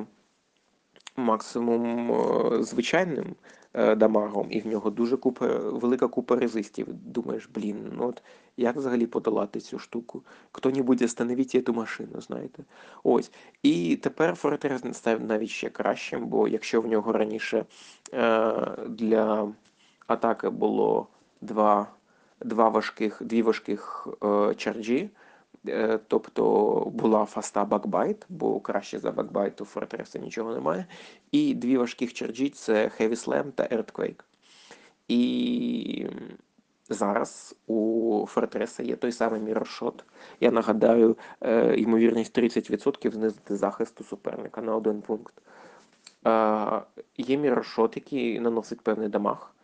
максимум 1.16 2.12
е, 2.12 2.62
звичайним 2.62 3.24
е, 3.26 3.34
дамагом, 3.76 4.47
і 4.50 4.61
в 4.61 4.66
нього 4.66 4.90
дуже 4.90 5.16
купа, 5.16 5.47
велика 5.56 6.09
купа 6.09 6.37
резистів. 6.37 6.87
Думаєш, 6.90 7.49
блін, 7.54 7.92
ну 7.97 8.09
от 8.09 8.23
як 8.56 8.76
взагалі 8.76 9.06
подолати 9.06 9.61
цю 9.61 9.78
штуку? 9.78 10.23
Хто-небудь 10.52 11.02
остановіть 11.02 11.50
цю 11.50 11.73
машину, 11.73 12.21
знаєте? 12.21 12.64
Ось. 13.02 13.30
І 13.62 13.97
тепер 13.97 14.35
Форретрес 14.34 14.82
став 14.92 15.21
навіть 15.25 15.50
ще 15.50 15.68
кращим, 15.68 16.26
бо 16.26 16.49
якщо 16.49 16.80
в 16.80 16.87
нього 16.87 17.12
раніше 17.12 17.64
е, 18.14 18.52
для 18.88 19.52
атаки 20.06 20.49
було 20.49 21.06
два, 21.40 21.87
два 22.40 22.68
важких, 22.68 23.23
дві 23.23 23.42
важких 23.42 24.09
е, 24.25 24.54
чарджі, 24.54 25.00
Е, 25.00 25.25
тобто 26.08 26.42
була 26.94 27.25
fast 27.25 27.64
'а 27.64 27.77
Bug 27.77 27.95
Bite, 27.95 28.26
бо 28.28 28.61
краще 28.61 28.99
за 28.99 29.12
Bug 29.12 29.33
Bite 29.33 29.60
у 29.61 29.64
Форретреса 29.64 30.18
нічого 30.18 30.54
немає. 30.54 30.87
І 31.32 31.54
дві 31.54 31.76
важких 31.76 32.14
charge 32.14 32.40
'і 32.40 32.48
це 32.49 32.90
Heavy 33.00 33.26
Slam 33.26 33.52
та 33.52 33.64
Earthquake. 33.64 34.23
І 35.08 36.06
зараз 36.88 37.56
у 37.66 38.25
Фортреса 38.28 38.82
є 38.82 38.96
той 38.96 39.12
самий 39.12 39.40
мірошот. 39.40 40.04
Я 40.40 40.50
нагадаю, 40.50 41.16
е, 41.40 41.76
ймовірність 41.76 42.38
30% 42.38 43.12
знизити 43.12 43.56
захисту 43.56 44.04
суперника 44.04 44.62
на 44.62 44.76
один 44.76 45.02
пункт. 45.02 45.35
Е, 46.26 46.82
Є 47.16 47.37
мірошот, 47.37 47.96
який 47.96 48.40
наносить 48.40 48.80
певний 48.80 49.08
дамаг, 49.08 49.54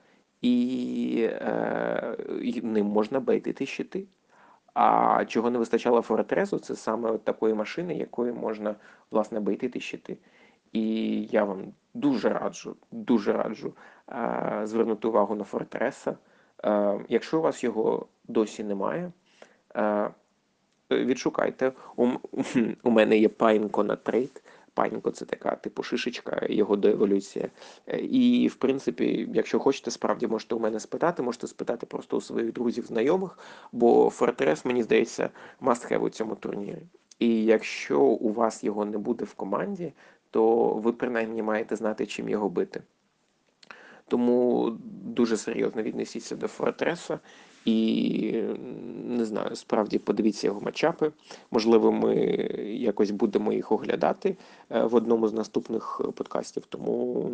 і 0.42 1.28
е, 1.30 2.16
ним 2.62 2.86
можна 2.86 3.20
бейтити 3.20 3.66
щити. 3.66 4.04
А 4.74 5.24
чого 5.24 5.50
не 5.50 5.58
вистачало 5.58 6.02
Фортресу, 6.02 6.58
це 6.58 6.76
саме 6.76 7.10
от 7.10 7.24
такої 7.24 7.54
машини, 7.54 7.94
якою 7.94 8.34
можна 8.34 8.74
власне 9.10 9.40
бейтити 9.40 9.80
щити. 9.80 10.18
І 10.72 11.22
я 11.22 11.44
вам 11.44 11.72
дуже 11.94 12.28
раджу, 12.28 12.76
дуже 12.90 13.32
раджу 13.32 13.74
е, 14.08 14.60
звернути 14.64 15.08
увагу 15.08 15.34
на 15.34 15.44
Фортреса. 15.44 16.16
Е, 16.64 17.00
якщо 17.08 17.38
у 17.38 17.42
вас 17.42 17.64
його 17.64 18.06
досі 18.24 18.64
немає, 18.64 19.12
е, 19.76 20.10
відшукайте. 20.90 21.72
У, 21.96 22.08
у 22.82 22.90
мене 22.90 23.18
є 23.18 23.28
Пайнко 23.28 23.84
на 23.84 23.96
трейд. 23.96 24.42
Панько 24.74 25.10
це 25.10 25.24
така 25.24 25.56
типу 25.56 25.82
шишечка, 25.82 26.46
його 26.50 26.76
доеволюція. 26.76 27.50
І, 27.98 28.48
в 28.52 28.54
принципі, 28.54 29.28
якщо 29.34 29.58
хочете, 29.58 29.90
справді 29.90 30.26
можете 30.26 30.54
у 30.54 30.58
мене 30.58 30.80
спитати, 30.80 31.22
можете 31.22 31.46
спитати 31.46 31.86
просто 31.86 32.16
у 32.16 32.20
своїх 32.20 32.52
друзів, 32.52 32.86
знайомих, 32.86 33.38
бо 33.72 34.10
Фортрес, 34.10 34.64
мені 34.64 34.82
здається, 34.82 35.30
must 35.60 35.92
have 35.92 35.98
у 35.98 36.10
цьому 36.10 36.34
турнірі. 36.34 36.82
І 37.18 37.44
якщо 37.44 38.00
у 38.00 38.32
вас 38.32 38.64
його 38.64 38.84
не 38.84 38.98
буде 38.98 39.24
в 39.24 39.34
команді, 39.34 39.92
то 40.30 40.68
ви 40.68 40.92
принаймні 40.92 41.42
маєте 41.42 41.76
знати, 41.76 42.06
чим 42.06 42.28
його 42.28 42.48
бити. 42.48 42.82
Тому 44.08 44.70
дуже 45.04 45.36
серйозно 45.36 45.82
віднесіться 45.82 46.36
до 46.36 46.48
Фортреса 46.48 47.20
і 47.64 48.42
не 49.04 49.24
знаю, 49.24 49.56
справді 49.56 49.98
подивіться 49.98 50.46
його 50.46 50.60
матчапи. 50.60 51.12
Можливо, 51.50 51.92
ми 51.92 52.14
якось 52.64 53.10
будемо 53.10 53.52
їх 53.52 53.72
оглядати 53.72 54.36
е, 54.70 54.82
в 54.84 54.94
одному 54.94 55.28
з 55.28 55.32
наступних 55.32 56.00
подкастів. 56.14 56.62
Тому 56.68 57.30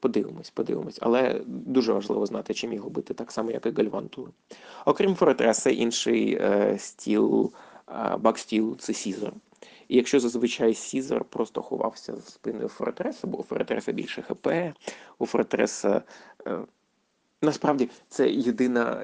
подивимось, 0.00 0.50
подивимось. 0.50 0.98
Але 1.00 1.40
дуже 1.46 1.92
важливо 1.92 2.26
знати, 2.26 2.54
чим 2.54 2.72
його 2.72 2.90
бити, 2.90 3.14
так 3.14 3.32
само, 3.32 3.50
як 3.50 3.66
і 3.66 3.70
Гальвантур. 3.70 4.30
Окрім 4.86 5.14
Фортреса, 5.14 5.70
інший 5.70 6.34
е, 6.34 6.76
стіл, 6.78 7.52
е, 7.88 8.16
Bug 8.16 8.38
Steel 8.38 8.76
це 8.78 8.94
Сізор. 8.94 9.32
І 9.88 9.96
якщо 9.96 10.20
зазвичай 10.20 10.74
Сізор 10.74 11.24
просто 11.24 11.62
ховався 11.62 12.16
з 12.16 12.26
спиною 12.26 12.68
Форретреса, 12.68 13.26
бо 13.26 13.38
у 13.38 13.42
Форретреса 13.42 13.92
більше 13.92 14.22
ХП, 14.22 14.48
у 15.18 15.26
Форретреса. 15.26 16.02
Насправді 17.42 17.90
це 18.08 18.30
єдина, 18.30 19.02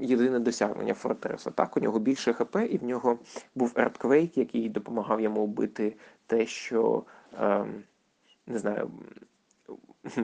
єдине 0.00 0.38
досягнення 0.38 0.94
Форретреса. 0.94 1.50
Так, 1.50 1.76
у 1.76 1.80
нього 1.80 1.98
більше 1.98 2.32
ХП, 2.32 2.56
і 2.70 2.78
в 2.78 2.84
нього 2.84 3.18
був 3.54 3.72
Earthquake, 3.76 4.38
який 4.38 4.68
допомагав 4.68 5.20
йому 5.20 5.46
бити 5.46 5.96
те, 6.26 6.46
що 6.46 7.04
е, 7.40 7.66
не 8.46 8.58
знаю, 8.58 8.90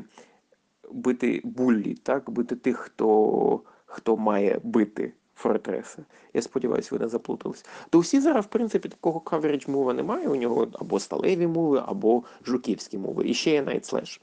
бити 0.91 1.41
буллі, 1.45 1.95
так, 1.95 2.31
бити 2.31 2.57
тих, 2.57 2.77
хто 2.77 3.63
хто 3.87 4.17
має 4.17 4.61
бити 4.63 5.13
Форретреса. 5.35 6.05
Я 6.35 6.43
сподіваюся, 6.43 6.89
ви 6.93 6.99
не 6.99 7.09
заплутались. 7.09 7.65
То 7.91 7.99
всі 7.99 8.21
зараз, 8.21 8.45
в 8.45 8.49
принципі, 8.49 8.89
такого 8.89 9.21
каверідж 9.21 9.69
мова 9.69 9.95
немає. 9.95 10.29
У 10.29 10.37
нього 10.37 10.69
або 10.73 11.01
сталеві 11.01 11.47
мови, 11.47 11.83
або 11.87 12.23
жуківські 12.45 12.99
мови. 12.99 13.29
І 13.29 13.35
ще 13.35 13.51
є 13.51 13.63
Slash. 13.63 14.21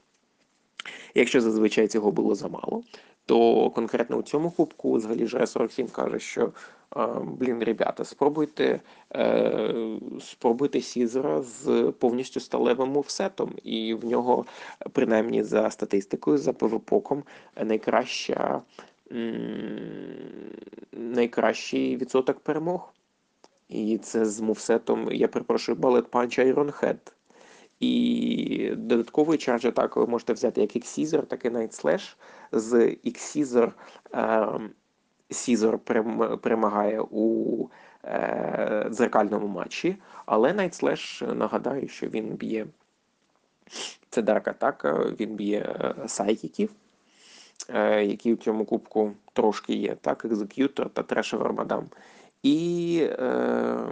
Якщо 1.14 1.40
зазвичай 1.40 1.88
цього 1.88 2.12
було 2.12 2.34
замало, 2.34 2.82
то 3.26 3.70
конкретно 3.70 4.16
у 4.16 4.22
цьому 4.22 4.50
кубку 4.50 4.92
взагалі 4.92 5.26
ж 5.26 5.46
47 5.46 5.88
каже, 5.88 6.18
що 6.18 6.52
блін, 7.22 7.62
ребята, 7.64 8.04
спробуйте 8.04 8.80
е, 9.16 9.74
спробуйте 10.20 10.80
Сізера 10.80 11.42
з 11.42 11.92
повністю 11.98 12.40
сталевим 12.40 12.88
мувсетом, 12.88 13.54
і 13.62 13.94
в 13.94 14.04
нього, 14.04 14.44
принаймні 14.92 15.42
за 15.42 15.70
статистикою, 15.70 16.38
за 16.38 16.52
ПВПоком, 16.52 17.22
найкраща 17.64 18.62
найкращий 20.92 21.96
відсоток 21.96 22.40
перемог. 22.40 22.94
І 23.68 23.98
це 23.98 24.24
з 24.24 24.40
мувсетом, 24.40 25.12
я 25.12 25.28
перепрошую, 25.28 25.78
Punch 25.78 26.54
Iron 26.54 26.80
Head. 26.80 27.13
І 27.84 28.74
додатковий 28.76 29.38
charge 29.38 29.64
атаку 29.64 30.00
ви 30.00 30.06
можете 30.06 30.32
взяти 30.32 30.60
як 30.60 30.76
X-Scissor, 30.76 31.22
так 31.22 31.44
і 31.44 31.48
Night 31.48 31.84
Slash. 31.84 32.16
З 32.52 32.74
X-Caesar 33.04 33.72
Caesar 35.30 35.78
перемагає 36.36 37.00
у 37.10 37.68
е, 38.04 38.86
дзеркальному 38.90 39.46
матчі, 39.46 39.96
але 40.26 40.52
Night 40.52 40.82
Slash 40.82 41.34
нагадаю, 41.34 41.88
що 41.88 42.06
він 42.06 42.26
б'є 42.26 42.66
це 44.10 44.20
Dark 44.20 44.58
Attack, 44.58 45.10
він 45.20 45.34
б'є 45.34 45.58
е, 45.58 46.08
psychic 46.08 46.47
'ів, 46.47 46.70
е, 47.68 48.04
які 48.04 48.32
у 48.32 48.36
цьому 48.36 48.64
кубку 48.64 49.12
трошки 49.32 49.74
є, 49.74 49.94
так, 49.94 50.24
Екзегутор 50.24 50.90
та 50.90 51.02
Trash 51.02 51.52
Wormadam. 51.52 51.86
І, 52.42 52.98
е, 53.02 53.88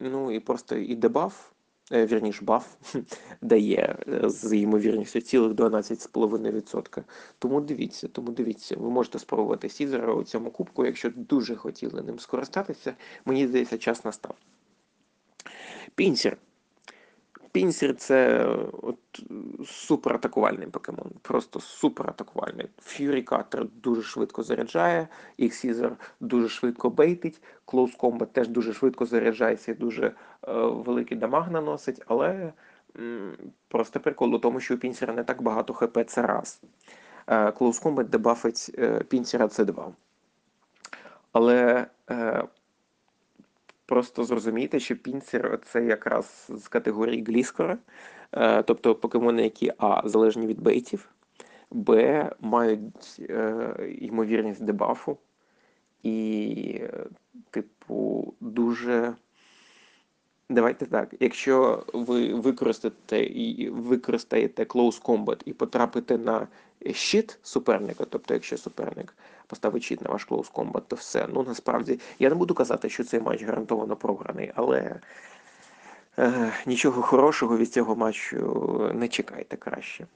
ну, 0.00 0.32
і 0.32 0.40
просто 0.40 0.76
і 0.76 0.94
debuff. 0.94 1.52
Е, 1.92 2.06
вірніш 2.06 2.42
buff 2.42 2.94
дає 3.42 3.98
е, 4.08 4.30
з 4.30 4.56
ймовірністю 4.56 5.20
цілих 5.20 5.52
12,5%. 5.52 7.02
Тому 7.38 7.60
дивіться, 7.60 8.08
тому 8.08 8.32
дивіться, 8.32 8.76
ви 8.78 8.90
можете 8.90 9.18
спробувати 9.18 9.68
Сізора 9.68 10.14
у 10.14 10.24
цьому 10.24 10.50
кубку, 10.50 10.86
якщо 10.86 11.10
дуже 11.16 11.56
хотіли 11.56 12.02
ним 12.02 12.18
скористатися. 12.18 12.94
Мені 13.24 13.46
здається, 13.46 13.78
час 13.78 14.04
настав. 14.04 14.34
Пінсер. 15.94 16.36
Пінсер 17.52 17.96
це 17.96 18.46
от 18.82 18.98
супер 19.66 20.14
атакувальний 20.14 20.66
покемон. 20.66 21.10
Просто 21.22 21.60
супер 21.60 22.08
атакувальний. 22.08 22.68
Fury 22.86 23.24
Cutter 23.24 23.66
дуже 23.82 24.02
швидко 24.02 24.42
заряджає, 24.42 25.08
X-Scissor 25.38 25.90
дуже 26.20 26.48
швидко 26.48 26.90
bait 26.90 27.13
'ить, 27.13 27.42
Close 27.66 27.96
Combat 27.98 28.26
теж 28.26 28.48
дуже 28.48 28.72
швидко 28.72 29.06
заряджається 29.06 29.72
і 29.72 29.74
дуже 29.74 30.06
е, 30.06 30.12
великий 30.62 31.16
damage 31.16 31.50
наносить, 31.50 32.02
але 32.06 32.52
м, 32.98 33.36
просто 33.68 34.00
прикол 34.00 34.34
у 34.34 34.38
тому, 34.38 34.60
що 34.60 34.74
у 34.74 34.78
Пінсера 34.78 35.14
не 35.14 35.24
так 35.24 35.42
багато 35.42 35.74
ХП 35.74 35.98
це 36.06 36.22
раз. 36.22 36.60
Е, 37.26 37.50
Close 37.50 38.04
дебафить 38.04 38.70
е, 38.78 39.04
Пінсера 39.08 39.48
це 39.48 39.64
2. 39.64 39.92
Але 41.32 41.86
е, 42.10 42.44
просто 43.92 44.24
зрозумійте, 44.24 44.80
що 44.80 44.96
пінцер 44.96 45.58
це 45.64 45.84
якраз 45.84 46.50
з 46.56 46.68
категорії 46.68 47.24
Гліскора, 47.24 47.78
е, 48.32 48.62
тобто 48.62 48.94
покемони, 48.94 49.42
які 49.42 49.72
А 49.78 50.08
залежні 50.08 50.46
від 50.46 50.60
бейтів, 50.60 51.08
Б 51.70 52.30
мають 52.40 53.16
е, 53.20 53.74
ймовірність 54.00 54.64
дебафу, 54.64 55.18
і, 56.02 56.80
типу, 57.50 58.34
дуже. 58.40 59.14
Давайте 60.48 60.86
так. 60.86 61.14
Якщо 61.20 61.84
ви 61.92 62.34
використаєте 62.34 63.24
і 63.24 63.70
використаєте 63.70 64.64
Close 64.64 65.02
Combat 65.02 65.42
і 65.44 65.52
потрапите 65.52 66.18
на 66.18 66.48
щит 66.92 67.38
суперника, 67.42 68.04
тобто, 68.10 68.34
якщо 68.34 68.56
суперник 68.56 69.14
поставить 69.52 69.82
щит 69.82 70.00
на 70.00 70.10
ваш 70.10 70.26
Close 70.28 70.52
Combat, 70.52 70.82
то 70.88 70.96
все. 70.96 71.26
Ну 71.32 71.42
насправді 71.42 72.00
я 72.18 72.28
не 72.28 72.34
буду 72.34 72.54
казати, 72.54 72.88
що 72.88 73.04
цей 73.04 73.20
матч 73.20 73.42
гарантовано 73.42 73.96
програний, 73.96 74.52
але 74.54 75.00
е, 76.18 76.52
нічого 76.66 77.02
хорошого 77.02 77.56
від 77.56 77.72
цього 77.72 77.96
матчу 77.96 78.90
не 78.94 79.08
чекайте 79.08 79.56
краще. 79.56 80.06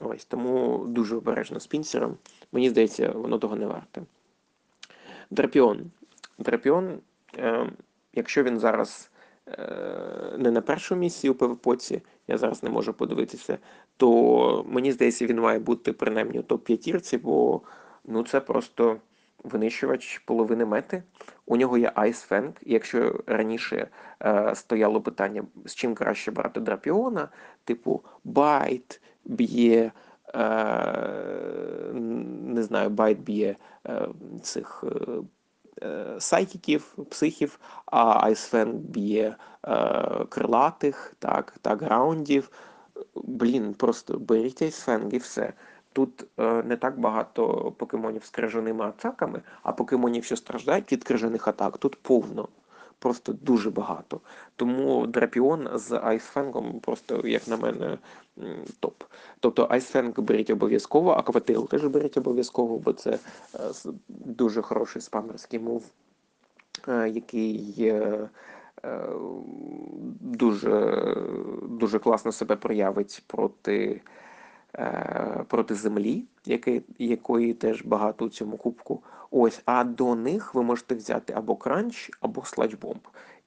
Ось 0.00 0.24
тому 0.24 0.84
дуже 0.86 1.16
обережно 1.16 1.60
з 1.60 1.66
пінсером. 1.66 2.16
Мені 2.52 2.70
здається, 2.70 3.10
воно 3.10 3.38
того 3.38 3.56
не 3.56 3.66
варте. 3.66 4.02
Драпіон. 5.30 5.90
Драпіон, 6.38 6.98
е, 7.38 7.70
якщо 8.12 8.42
він 8.42 8.58
зараз. 8.58 9.10
Е, 9.48 10.36
не 10.38 10.50
на 10.50 10.60
першому 10.60 11.00
місці 11.00 11.28
у 11.28 11.34
ПВПоці, 11.34 12.02
я 12.28 12.38
зараз 12.38 12.62
не 12.62 12.70
можу 12.70 12.92
подивитися, 12.92 13.58
то 13.96 14.64
мені 14.68 14.92
здається, 14.92 15.26
він 15.26 15.40
має 15.40 15.58
бути 15.58 15.92
принаймні 15.92 16.38
у 16.38 16.42
топ-п'ятірці, 16.42 17.18
бо 17.18 17.60
ну 18.04 18.22
це 18.22 18.40
просто 18.40 18.96
винищувач 19.44 20.18
половини 20.18 20.64
мети. 20.64 21.02
У 21.46 21.56
нього 21.56 21.78
є 21.78 21.92
Ice 21.96 22.30
Fang. 22.30 22.52
Якщо 22.62 23.20
раніше 23.26 23.88
е, 24.22 24.54
стояло 24.54 25.00
питання, 25.00 25.44
з 25.64 25.74
чим 25.74 25.94
краще 25.94 26.30
брати 26.30 26.60
драпіона, 26.60 27.28
типу 27.64 28.02
Bite 28.24 29.00
б'є. 29.24 29.92
Е, 30.34 31.92
не 32.44 32.62
знаю, 32.62 32.90
байт 32.90 33.18
б'є 33.18 33.56
е, 33.86 34.08
цих 34.42 34.84
е, 35.82 36.16
psychic 36.18 36.68
'ів, 36.68 36.96
психів, 37.10 37.58
а 37.86 38.26
Ice 38.26 38.46
Fang 38.46 38.72
б'є 38.72 39.36
крилатих, 40.28 41.14
так, 41.18 41.54
так, 41.62 41.82
ground 41.82 42.23
'ів. 42.23 42.50
Блін, 43.14 43.74
просто 43.74 44.18
беріть 44.18 44.62
Ice 44.62 44.84
Fang 44.84 45.14
і 45.14 45.18
все. 45.18 45.52
Тут 45.94 46.24
е, 46.38 46.62
не 46.62 46.76
так 46.76 46.98
багато 46.98 47.72
покемонів 47.78 48.24
з 48.24 48.30
крижаними 48.30 48.84
атаками, 48.84 49.42
а 49.62 49.72
покемонів, 49.72 50.24
що 50.24 50.36
страждають 50.36 50.92
від 50.92 51.04
крижаних 51.04 51.48
атак, 51.48 51.78
тут 51.78 51.96
повно. 52.02 52.48
Просто 52.98 53.32
дуже 53.32 53.70
багато. 53.70 54.20
Тому 54.56 55.06
Драпіон 55.06 55.68
з 55.74 56.00
Ice 56.02 56.25
Fang 56.25 56.57
'ом 56.57 56.80
просто, 56.80 57.28
як 57.28 57.48
на 57.48 57.56
мене, 57.56 57.98
топ. 58.80 59.02
Тобто 59.40 59.66
Ice 59.70 59.91
Fang 59.91 60.20
беріть 60.20 60.50
обов'язково, 60.50 61.10
Aqua 61.10 61.39
Tail 61.39 61.68
теж 61.68 61.84
беріть 61.84 62.16
обов'язково, 62.16 62.78
бо 62.78 62.92
це 62.92 63.10
е, 63.10 63.58
дуже 64.08 64.62
хороший 64.62 65.02
спамерський 65.02 65.58
мув, 65.58 65.84
е, 66.88 67.08
який 67.08 67.74
е, 67.78 68.28
дуже, 70.20 71.04
дуже 71.62 71.98
класно 71.98 72.32
себе 72.32 72.56
проявить 72.56 73.22
проти, 73.26 74.00
проти 75.48 75.74
землі, 75.74 76.24
якої 76.98 77.54
теж 77.54 77.82
багато 77.82 78.24
у 78.24 78.28
цьому 78.28 78.56
кубку. 78.56 79.02
Ось, 79.30 79.62
а 79.64 79.84
до 79.84 80.14
них 80.14 80.54
ви 80.54 80.62
можете 80.62 80.94
взяти 80.94 81.32
або 81.32 81.56
кранч, 81.56 82.10
або 82.20 82.44
сладжбомб. 82.44 83.00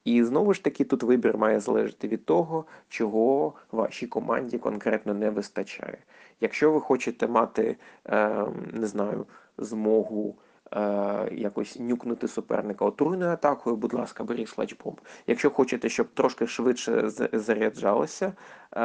І 0.04 0.24
знову 0.24 0.54
ж 0.54 0.64
таки, 0.64 0.84
тут 0.84 1.02
вибір 1.02 1.38
має 1.38 1.60
залежати 1.60 2.08
від 2.08 2.24
того, 2.24 2.64
чого 2.88 3.52
вашій 3.72 4.06
команді 4.06 4.58
конкретно 4.58 5.14
не 5.14 5.30
вистачає. 5.30 5.98
Якщо 6.40 6.72
ви 6.72 6.80
хочете 6.80 7.26
мати, 7.26 7.76
е, 8.06 8.46
не 8.72 8.86
знаю, 8.86 9.26
змогу 9.58 10.36
е, 10.38 10.47
якось 11.32 11.78
nuke 11.80 12.01
'нути 12.01 12.28
суперника 12.28 12.84
отруйною 12.84 13.32
атакою, 13.32 13.76
будь 13.76 13.94
ласка, 13.94 14.24
беріть 14.24 14.48
Sludge 14.48 14.76
Bomb. 14.76 15.00
Якщо 15.26 15.50
хочете, 15.50 15.88
щоб 15.88 16.08
трошки 16.14 16.46
швидше 16.46 17.10
заряджалося, 17.32 18.32
е, 18.72 18.80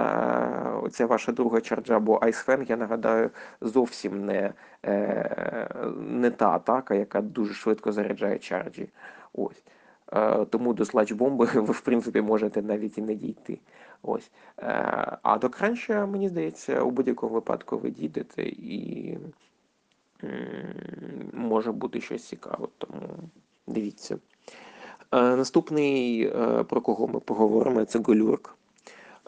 оця 0.83 1.05
ваша 1.05 1.31
друга 1.31 1.61
charge 1.61 1.86
'а, 1.86 1.99
бо 1.99 2.19
Ice 2.21 2.38
Fang, 2.38 2.65
я 2.69 2.77
нагадаю, 2.77 3.29
зовсім 3.61 4.25
не, 4.25 4.53
е, 4.85 5.67
не 5.97 6.31
та 6.31 6.49
атака, 6.49 6.95
яка 6.95 7.21
дуже 7.21 7.53
швидко 7.53 7.91
заряджає 7.91 8.39
charge 8.39 8.72
'і. 8.72 8.89
Ось. 9.33 9.63
Е, 10.13 10.45
Тому 10.45 10.73
до 10.73 10.83
сладж-бомби 10.83 11.45
ви, 11.61 11.73
в 11.73 11.81
принципі, 11.81 12.21
можете 12.21 12.61
навіть 12.61 12.97
і 12.97 13.01
не 13.01 13.15
дійти. 13.15 13.59
Ось. 14.01 14.31
Е, 14.59 15.17
А 15.23 15.37
до 15.37 15.49
Crunch 15.49 15.86
'а, 15.86 16.05
мені 16.05 16.29
здається, 16.29 16.81
у 16.81 16.91
будь-якому 16.91 17.33
випадку 17.33 17.77
ви 17.77 17.89
дійдете 17.91 18.43
і 18.43 19.17
може 21.33 21.71
бути 21.71 22.01
щось 22.01 22.23
цікаве, 22.23 22.67
тому 22.77 23.09
дивіться. 23.67 24.17
Е, 25.13 25.35
Наступний, 25.35 26.21
е, 26.21 26.63
про 26.63 26.81
кого 26.81 27.07
ми 27.07 27.19
поговоримо, 27.19 27.85
це 27.85 27.99
Голурк. 27.99 28.55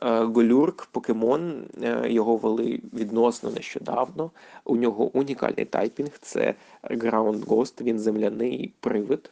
Е, 0.02 0.20
Голурк, 0.20 0.86
покемон, 0.86 1.64
його 2.06 2.38
ввели 2.38 2.82
відносно 2.94 3.52
нещодавно. 3.52 4.32
У 4.66 4.76
нього 4.76 5.18
унікальний 5.18 5.66
typing 5.66 6.12
це 6.22 6.56
Ground 6.84 7.46
Ghost, 7.46 7.84
він 7.84 8.00
земляний 8.00 8.74
привид. 8.80 9.32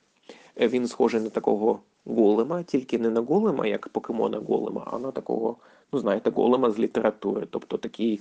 Він 0.58 0.88
схожий 0.88 1.22
на 1.22 1.30
такого 1.30 1.80
голема, 2.06 2.64
тільки 2.64 3.00
не 3.00 3.10
на 3.10 3.22
голема, 3.22 3.68
як 3.68 3.88
покемона 3.88 4.40
голема, 4.48 4.88
а 4.92 5.00
на 5.00 5.12
такого, 5.12 5.56
ну 5.94 6.00
знаєте, 6.00 6.30
голема 6.30 6.72
з 6.72 6.80
літератури. 6.80 7.48
Тобто 7.50 7.78
такий 7.78 8.20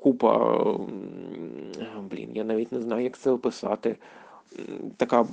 купа. 0.00 0.58
Блін, 2.10 2.30
я 2.34 2.44
навіть 2.44 2.72
не 2.72 2.80
знаю, 2.80 3.04
як 3.04 3.18
це 3.18 3.30
описати. 3.30 3.96
Така 4.96 5.26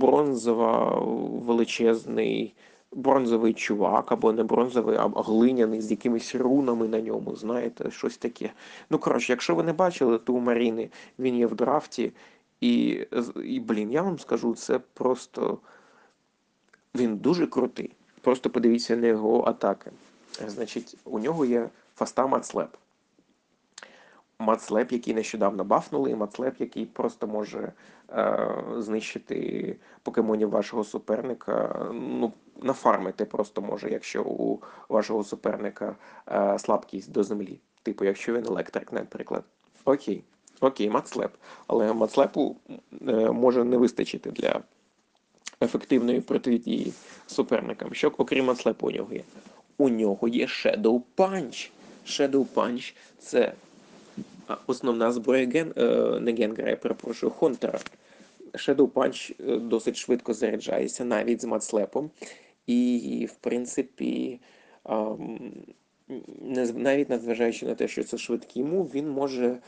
бронзова, 0.00 1.00
величезний. 1.46 2.54
Бронзовий 2.94 3.54
чувак, 3.54 4.12
або 4.12 4.32
не 4.32 4.44
бронзовий, 4.44 4.96
а 4.96 5.08
глиняний 5.08 5.80
з 5.80 5.90
якимись 5.90 6.34
рунами 6.34 6.88
на 6.88 7.00
ньому, 7.00 7.36
знаєте, 7.36 7.90
щось 7.90 8.16
таке. 8.16 8.50
Ну, 8.90 8.98
коротше, 8.98 9.32
якщо 9.32 9.54
ви 9.54 9.62
не 9.62 9.72
бачили, 9.72 10.18
то 10.18 10.32
у 10.32 10.40
Маріни 10.40 10.90
він 11.18 11.36
є 11.36 11.46
в 11.46 11.54
драфті, 11.54 12.12
і, 12.60 13.06
і 13.44 13.60
блін, 13.60 13.92
я 13.92 14.02
вам 14.02 14.18
скажу, 14.18 14.54
це 14.54 14.80
просто 14.94 15.58
він 16.94 17.16
дуже 17.16 17.46
крутий. 17.46 17.90
Просто 18.20 18.50
подивіться 18.50 18.96
на 18.96 19.06
його 19.06 19.44
атаки. 19.46 19.90
Значить, 20.46 20.96
у 21.04 21.18
нього 21.18 21.44
є 21.44 21.68
фаста 21.94 22.26
Мацлеп. 22.26 22.76
Мацлеп, 24.42 24.92
який 24.92 25.14
нещодавно 25.14 25.64
бафнули, 25.64 26.10
і 26.10 26.14
Мацлеп, 26.14 26.60
який 26.60 26.86
просто 26.86 27.26
може 27.26 27.72
е, 28.10 28.48
знищити 28.78 29.76
покемонів 30.02 30.50
вашого 30.50 30.84
суперника. 30.84 31.86
Ну, 31.92 32.32
нафармити 32.62 33.24
просто 33.24 33.62
може, 33.62 33.90
якщо 33.90 34.22
у 34.22 34.58
вашого 34.88 35.24
суперника 35.24 35.96
е, 36.28 36.58
слабкість 36.58 37.12
до 37.12 37.22
землі. 37.24 37.60
Типу, 37.82 38.04
якщо 38.04 38.34
він 38.34 38.46
електрик, 38.46 38.92
наприклад. 38.92 39.44
Окей, 39.84 40.22
окей, 40.60 40.90
Мацлеп. 40.90 41.32
Але 41.66 41.92
Мацлепу 41.92 42.56
е, 43.08 43.30
може 43.30 43.64
не 43.64 43.76
вистачити 43.76 44.30
для 44.30 44.60
ефективної 45.62 46.20
протидії 46.20 46.92
суперникам. 47.26 47.94
Що 47.94 48.12
окрім 48.16 48.44
Мацлепу 48.44 48.86
у 48.86 48.90
нього 48.90 49.14
є? 49.14 49.22
У 49.78 49.88
нього 49.88 50.28
є 50.28 50.46
Shadow 50.46 51.02
Punch. 51.16 51.70
Shadow 52.06 52.46
Punch 52.54 52.94
це 53.18 53.52
основна 54.66 55.12
зброя 55.12 55.46
ген, 55.46 55.72
е, 55.76 56.20
не 56.20 56.32
Генгера, 56.32 56.76
перепрошую, 56.76 57.32
Хонтера. 57.32 57.78
Shadow 58.52 58.86
Punch 58.86 59.34
е, 59.40 59.56
досить 59.56 59.96
швидко 59.96 60.34
заряджається, 60.34 61.04
навіть 61.04 61.42
з 61.42 61.44
Мацлепом. 61.44 62.10
І, 62.66 63.28
в 63.32 63.34
принципі, 63.34 64.40
навіть 66.74 67.10
незважаючи 67.10 67.66
на 67.66 67.74
те, 67.74 67.88
що 67.88 68.04
це 68.04 68.18
швидкий 68.18 68.64
мув, 68.64 68.90
він 68.94 69.10
може 69.10 69.58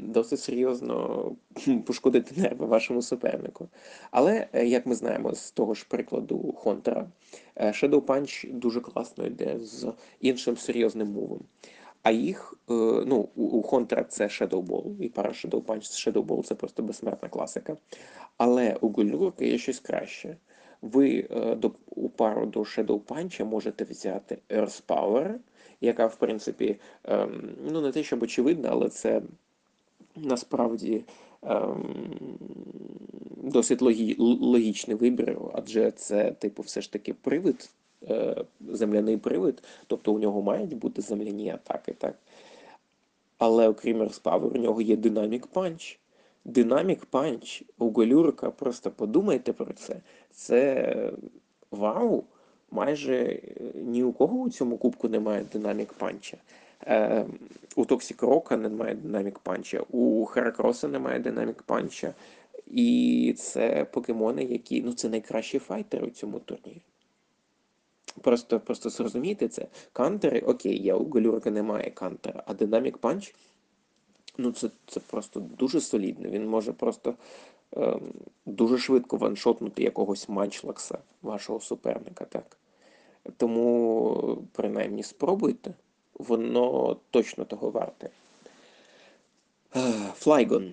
досить 0.00 0.40
серйозно 0.40 1.32
пошкодити 1.86 2.40
нерви 2.40 2.66
вашому 2.66 3.02
супернику. 3.02 3.68
Але, 4.10 4.46
е, 4.52 4.66
як 4.66 4.86
ми 4.86 4.94
знаємо 4.94 5.34
з 5.34 5.50
того 5.50 5.74
ж 5.74 5.86
прикладу 5.88 6.52
Хонтера, 6.52 7.08
Shadow 7.56 8.00
Punch 8.00 8.52
дуже 8.52 8.80
класно 8.80 9.26
йде 9.26 9.58
з 9.58 9.92
іншим 10.20 10.56
серйозним 10.56 11.08
мувом. 11.08 11.40
А 12.02 12.10
їх, 12.10 12.54
е, 12.70 12.72
ну, 13.06 13.28
у, 13.36 13.62
Хонтера 13.62 14.04
це 14.04 14.26
Shadow 14.26 14.66
Ball, 14.66 15.00
і 15.00 15.08
пара 15.08 15.30
Shadow 15.30 15.62
Punch 15.62 15.82
з 15.82 16.06
Shadow 16.06 16.26
Ball 16.26 16.42
це 16.42 16.54
просто 16.54 16.82
безсмертна 16.82 17.28
класика. 17.28 17.76
Але 18.36 18.76
у 18.80 18.88
Гульнурка 18.88 19.44
є 19.44 19.58
щось 19.58 19.80
краще. 19.80 20.36
Ви 20.82 21.28
е, 21.30 21.54
до, 21.54 21.72
у 21.90 22.08
пару 22.08 22.46
до 22.46 22.60
Shadow 22.60 23.00
Punch 23.00 23.44
можете 23.44 23.84
взяти 23.84 24.38
Earth 24.48 24.82
Power, 24.86 25.34
яка, 25.80 26.06
в 26.06 26.16
принципі, 26.16 26.76
ем, 27.04 27.56
ну 27.70 27.80
не 27.80 27.92
те, 27.92 28.02
щоб 28.02 28.22
очевидна, 28.22 28.68
але 28.72 28.88
це 28.88 29.22
насправді 30.16 31.04
ем, 31.42 31.94
досить 33.36 33.82
логі, 33.82 34.16
логічний 34.18 34.96
вибір, 34.96 35.38
адже 35.52 35.90
це, 35.90 36.32
типу, 36.32 36.62
все 36.62 36.80
ж 36.80 36.92
таки 36.92 37.14
привид, 37.14 37.70
земляний 38.68 39.16
привид, 39.16 39.62
тобто 39.86 40.12
у 40.12 40.18
нього 40.18 40.42
мають 40.42 40.76
бути 40.76 41.02
земляні 41.02 41.50
атаки, 41.50 41.92
так? 41.92 42.14
Але 43.38 43.68
окрім 43.68 44.02
Power, 44.02 44.56
у 44.56 44.58
нього 44.58 44.80
є 44.80 44.96
Dynamic 44.96 45.48
Punch. 45.54 45.98
Dynamic 46.46 47.00
Punch 47.12 47.62
у 47.78 47.90
Голюрика, 47.90 48.50
просто 48.50 48.90
подумайте 48.90 49.52
про 49.52 49.72
це. 49.72 49.96
Це 50.30 51.12
вау! 51.70 52.24
Майже 52.70 53.16
е, 53.16 53.40
ні 53.74 54.04
у 54.04 54.12
кого 54.12 54.38
у 54.38 54.50
цьому 54.50 54.76
кубку 54.76 55.08
немає 55.08 55.44
Dynamic 55.54 55.88
Punch. 55.98 56.34
Е, 56.86 57.26
у 57.76 57.84
Toxic 57.84 58.18
Rock 58.18 58.56
немає 58.56 58.94
Dynamic 58.94 59.36
Punch, 59.44 59.84
у 59.90 60.24
Heracross 60.24 60.88
немає 60.88 61.20
Dynamic 61.20 61.64
Punch. 61.66 62.12
І 62.66 63.34
це 63.38 63.84
покемони, 63.84 64.44
які. 64.44 64.82
Ну, 64.82 64.92
це 64.92 65.08
найкращі 65.08 65.58
файтери 65.58 66.06
у 66.06 66.10
цьому 66.10 66.38
турнірі. 66.38 66.82
Просто, 68.22 68.60
просто 68.60 68.90
зрозумійте 68.90 69.48
це. 69.48 69.66
Кантери, 69.92 70.40
окей, 70.40 70.82
я 70.82 70.96
у 70.96 71.04
Голюрика 71.04 71.50
немає 71.50 71.90
кантера, 71.90 72.42
а 72.46 72.52
Dynamic 72.52 72.98
Punch 72.98 73.34
Ну, 74.38 74.52
це, 74.52 74.70
це 74.86 75.00
просто 75.00 75.40
дуже 75.40 75.80
солідно. 75.80 76.28
Він 76.28 76.48
може 76.48 76.72
просто 76.72 77.14
ем, 77.72 78.12
дуже 78.46 78.78
швидко 78.78 79.16
ваншотнути 79.16 79.82
якогось 79.82 80.28
манчлакса 80.28 80.98
вашого 81.22 81.60
суперника, 81.60 82.24
так. 82.24 82.56
Тому, 83.36 84.38
принаймні, 84.52 85.02
спробуйте. 85.02 85.74
Воно 86.14 86.96
точно 87.10 87.44
того 87.44 87.70
варте. 87.70 88.10
Флайгон. 90.14 90.72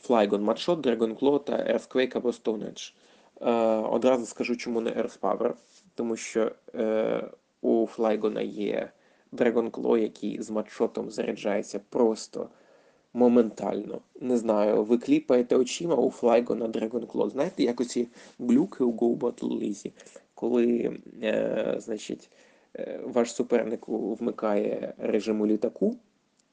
Флайгон, 0.00 0.42
Матшот, 0.42 0.80
Драгонкло 0.80 1.38
та 1.38 1.52
Earthquake 1.52 2.16
або 2.16 2.28
Stone 2.28 2.64
Edge. 2.64 2.92
Е, 3.40 3.52
Одразу 3.88 4.26
скажу, 4.26 4.56
чому 4.56 4.80
не 4.80 4.90
Earth 4.90 5.20
Power. 5.20 5.54
Тому 5.94 6.16
що 6.16 6.52
е, 6.74 7.24
у 7.60 7.86
Флайгона 7.86 8.40
є 8.40 8.90
Драгонкло, 9.32 9.98
який 9.98 10.42
з 10.42 10.50
матшотом 10.50 11.10
заряджається 11.10 11.80
просто 11.88 12.48
моментально. 13.14 14.00
Не 14.20 14.36
знаю, 14.36 14.84
ви 14.84 14.98
кліпаєте 14.98 15.56
очима 15.56 15.94
у 15.94 16.10
Флайго 16.10 16.54
на 16.54 16.68
Dragon 16.68 17.06
Claw. 17.06 17.30
Знаєте, 17.30 17.62
як 17.62 17.80
оці 17.80 18.08
глюки 18.38 18.84
у 18.84 18.92
Go 18.92 19.18
Battle 19.18 19.60
Lizzy, 19.62 19.92
коли, 20.34 20.98
е, 21.22 21.76
значить, 21.78 22.30
е, 22.76 23.00
ваш 23.04 23.34
суперник 23.34 23.88
вмикає 23.88 24.94
режим 24.98 25.40
у 25.40 25.46
літаку 25.46 25.96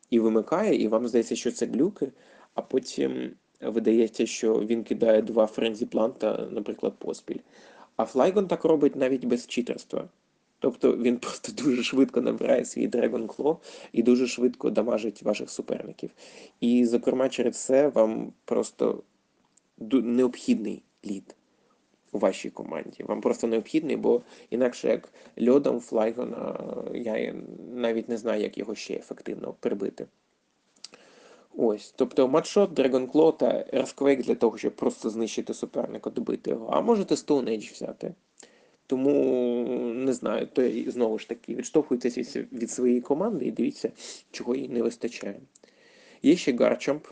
і 0.09 0.19
вимикає, 0.19 0.75
і 0.75 0.87
вам 0.87 1.07
здається, 1.07 1.35
що 1.35 1.51
це 1.51 1.65
глюки, 1.65 2.11
а 2.53 2.61
потім 2.61 3.31
видається, 3.61 4.25
що 4.25 4.53
він 4.53 4.83
кидає 4.83 5.21
два 5.21 5.45
френзі 5.45 5.85
планта, 5.85 6.47
наприклад, 6.51 6.93
поспіль. 6.97 7.39
А 7.95 8.05
Флайгон 8.05 8.47
так 8.47 8.65
робить 8.65 8.95
навіть 8.95 9.25
без 9.25 9.47
читерства. 9.47 10.09
Тобто 10.59 10.97
він 10.97 11.17
просто 11.17 11.51
дуже 11.63 11.83
швидко 11.83 12.21
набирає 12.21 12.65
свій 12.65 12.87
Dragon 12.87 13.25
Claw 13.27 13.57
і 13.91 14.03
дуже 14.03 14.27
швидко 14.27 14.69
дамажить 14.69 15.23
ваших 15.23 15.49
суперників. 15.49 16.09
І, 16.59 16.85
зокрема, 16.85 17.29
через 17.29 17.55
це 17.55 17.87
вам 17.87 18.33
просто 18.45 19.03
необхідний 19.91 20.83
лід 21.05 21.35
у 22.11 22.19
вашій 22.19 22.49
команді. 22.49 23.03
Вам 23.03 23.21
просто 23.21 23.47
необхідний, 23.47 23.95
бо 23.95 24.21
інакше 24.49 24.87
як 24.87 25.13
льодом 25.49 25.79
Флайгона, 25.79 26.59
я 26.93 27.35
навіть 27.73 28.09
не 28.09 28.17
знаю, 28.17 28.41
як 28.41 28.57
його 28.57 28.75
ще 28.75 28.93
ефективно 28.93 29.53
прибити. 29.59 30.07
Ось, 31.57 31.93
тобто 31.97 32.27
матшот, 32.27 32.79
Claw 32.79 33.37
та 33.37 33.45
Earthquake 33.73 34.23
для 34.23 34.35
того, 34.35 34.57
щоб 34.57 34.75
просто 34.75 35.09
знищити 35.09 35.53
суперника, 35.53 36.09
добити 36.09 36.49
його. 36.49 36.69
А 36.73 36.81
можете 36.81 37.15
Stone 37.15 37.49
Age 37.49 37.73
взяти. 37.73 38.13
Тому 38.87 39.13
не 39.93 40.13
знаю, 40.13 40.47
то 40.47 40.69
знову 40.91 41.19
ж 41.19 41.29
таки 41.29 41.55
відштовхуйтесь 41.55 42.35
від, 42.35 42.71
своєї 42.71 43.01
команди 43.01 43.45
і 43.45 43.51
дивіться, 43.51 43.91
чого 44.31 44.55
їй 44.55 44.69
не 44.69 44.81
вистачає. 44.81 45.39
Є 46.23 46.35
ще 46.35 46.53
Гарчамп. 46.53 47.07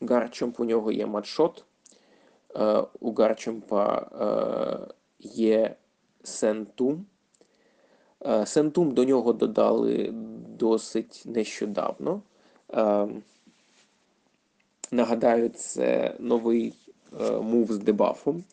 Гарчамп 0.00 0.60
у 0.60 0.64
нього 0.64 0.92
є 0.92 1.06
матшот. 1.06 1.64
Е, 2.56 2.84
у 3.00 3.12
Гарчампа 3.12 4.10
е, 4.90 4.94
є 5.20 5.76
Сентум. 6.22 7.06
Сентум 8.44 8.94
до 8.94 9.04
нього 9.04 9.32
додали 9.32 10.10
досить 10.58 11.22
нещодавно. 11.26 12.22
Е, 12.74 13.08
Нагадаю, 14.90 15.48
це 15.48 16.14
новий 16.18 16.74
е, 17.20 17.30
мув 17.30 17.72
з 17.72 17.78
дебафом, 17.78 18.44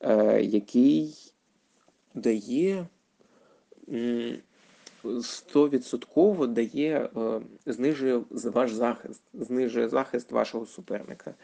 е, 0.00 0.42
який 0.42 1.14
дає 2.14 2.86
м, 3.88 4.38
100% 5.04 6.46
дає, 6.46 7.08
е, 7.16 7.40
знижує 7.66 8.20
ваш 8.30 8.72
захист, 8.72 9.22
знижує 9.34 9.88
захист 9.88 10.32
вашого 10.32 10.66
суперника. 10.66 11.34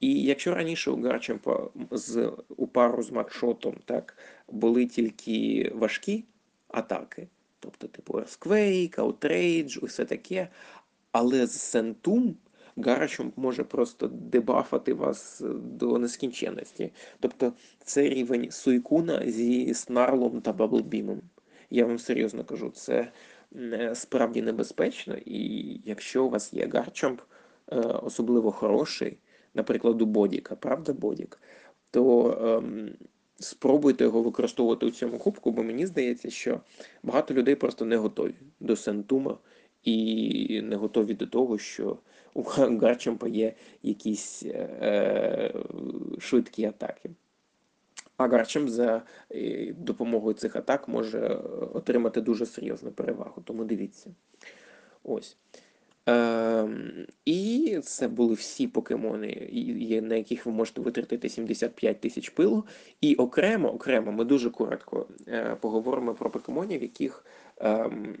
І 0.00 0.22
якщо 0.22 0.54
раніше 0.54 0.90
у 0.90 1.02
Гарчемпа 1.02 1.68
з 1.90 2.32
у 2.56 2.66
пару 2.66 3.02
з 3.02 3.10
матшотом 3.10 3.74
так 3.84 4.16
були 4.48 4.86
тільки 4.86 5.70
важкі 5.74 6.24
атаки, 6.68 7.28
тобто 7.60 7.86
типу 7.86 8.12
Earthquake, 8.12 8.96
Outrage, 8.96 9.78
усе 9.78 10.04
таке, 10.04 10.48
але 11.12 11.46
з 11.46 11.60
Сентум 11.60 12.36
Гарчемп 12.76 13.38
може 13.38 13.64
просто 13.64 14.06
дебафати 14.08 14.94
вас 14.94 15.42
до 15.56 15.98
нескінченності. 15.98 16.92
Тобто 17.20 17.52
це 17.84 18.08
рівень 18.08 18.50
Суйкуна 18.50 19.30
зі 19.30 19.74
Снарлом 19.74 20.40
та 20.40 20.52
Баблбімом. 20.52 21.22
Я 21.70 21.86
вам 21.86 21.98
серйозно 21.98 22.44
кажу, 22.44 22.70
це 22.70 23.12
е, 23.56 23.94
справді 23.94 24.42
небезпечно, 24.42 25.16
і 25.24 25.80
якщо 25.84 26.24
у 26.24 26.30
вас 26.30 26.52
є 26.52 26.66
Гарчамп, 26.66 27.20
е, 27.72 27.76
особливо 27.76 28.52
хороший, 28.52 29.18
наприклад, 29.54 30.02
у 30.02 30.06
Бодіка, 30.06 30.56
правда, 30.56 30.92
Бодік, 30.92 31.38
то 31.90 32.32
ем, 32.42 32.90
спробуйте 33.36 34.04
його 34.04 34.22
використовувати 34.22 34.86
у 34.86 34.90
цьому 34.90 35.18
кубку, 35.18 35.50
бо 35.50 35.62
мені 35.62 35.86
здається, 35.86 36.30
що 36.30 36.60
багато 37.02 37.34
людей 37.34 37.54
просто 37.54 37.84
не 37.84 37.96
готові 37.96 38.34
до 38.60 38.76
Сентума 38.76 39.38
і 39.84 40.62
не 40.62 40.76
готові 40.76 41.14
до 41.14 41.26
того, 41.26 41.58
що 41.58 41.98
у 42.34 42.42
Гарчампа 42.42 43.28
є 43.28 43.54
якісь 43.82 44.42
е, 44.46 45.54
швидкі 46.18 46.64
атаки. 46.64 47.10
А 48.16 48.28
Гарчамп 48.28 48.68
за 48.68 49.02
е, 49.30 49.72
допомогою 49.78 50.34
цих 50.34 50.56
атак 50.56 50.88
може 50.88 51.18
е, 51.18 51.34
отримати 51.74 52.20
дуже 52.20 52.46
серйозну 52.46 52.90
перевагу, 52.90 53.42
тому 53.44 53.64
дивіться. 53.64 54.10
Ось. 55.04 55.36
Ем, 56.06 57.06
і 57.24 57.78
це 57.84 58.08
були 58.08 58.34
всі 58.34 58.68
покемони, 58.68 59.50
на 60.02 60.14
яких 60.14 60.46
ви 60.46 60.52
можете 60.52 60.80
витратити 60.80 61.28
75 61.28 62.00
тисяч 62.00 62.28
пилу. 62.28 62.64
І 63.00 63.14
окремо, 63.14 63.72
окремо, 63.74 64.12
ми 64.12 64.24
дуже 64.24 64.50
коротко 64.50 65.06
е, 65.28 65.56
поговоримо 65.60 66.14
про 66.14 66.30
покемонів, 66.30 66.82
яких, 66.82 67.24
ем, 67.58 68.16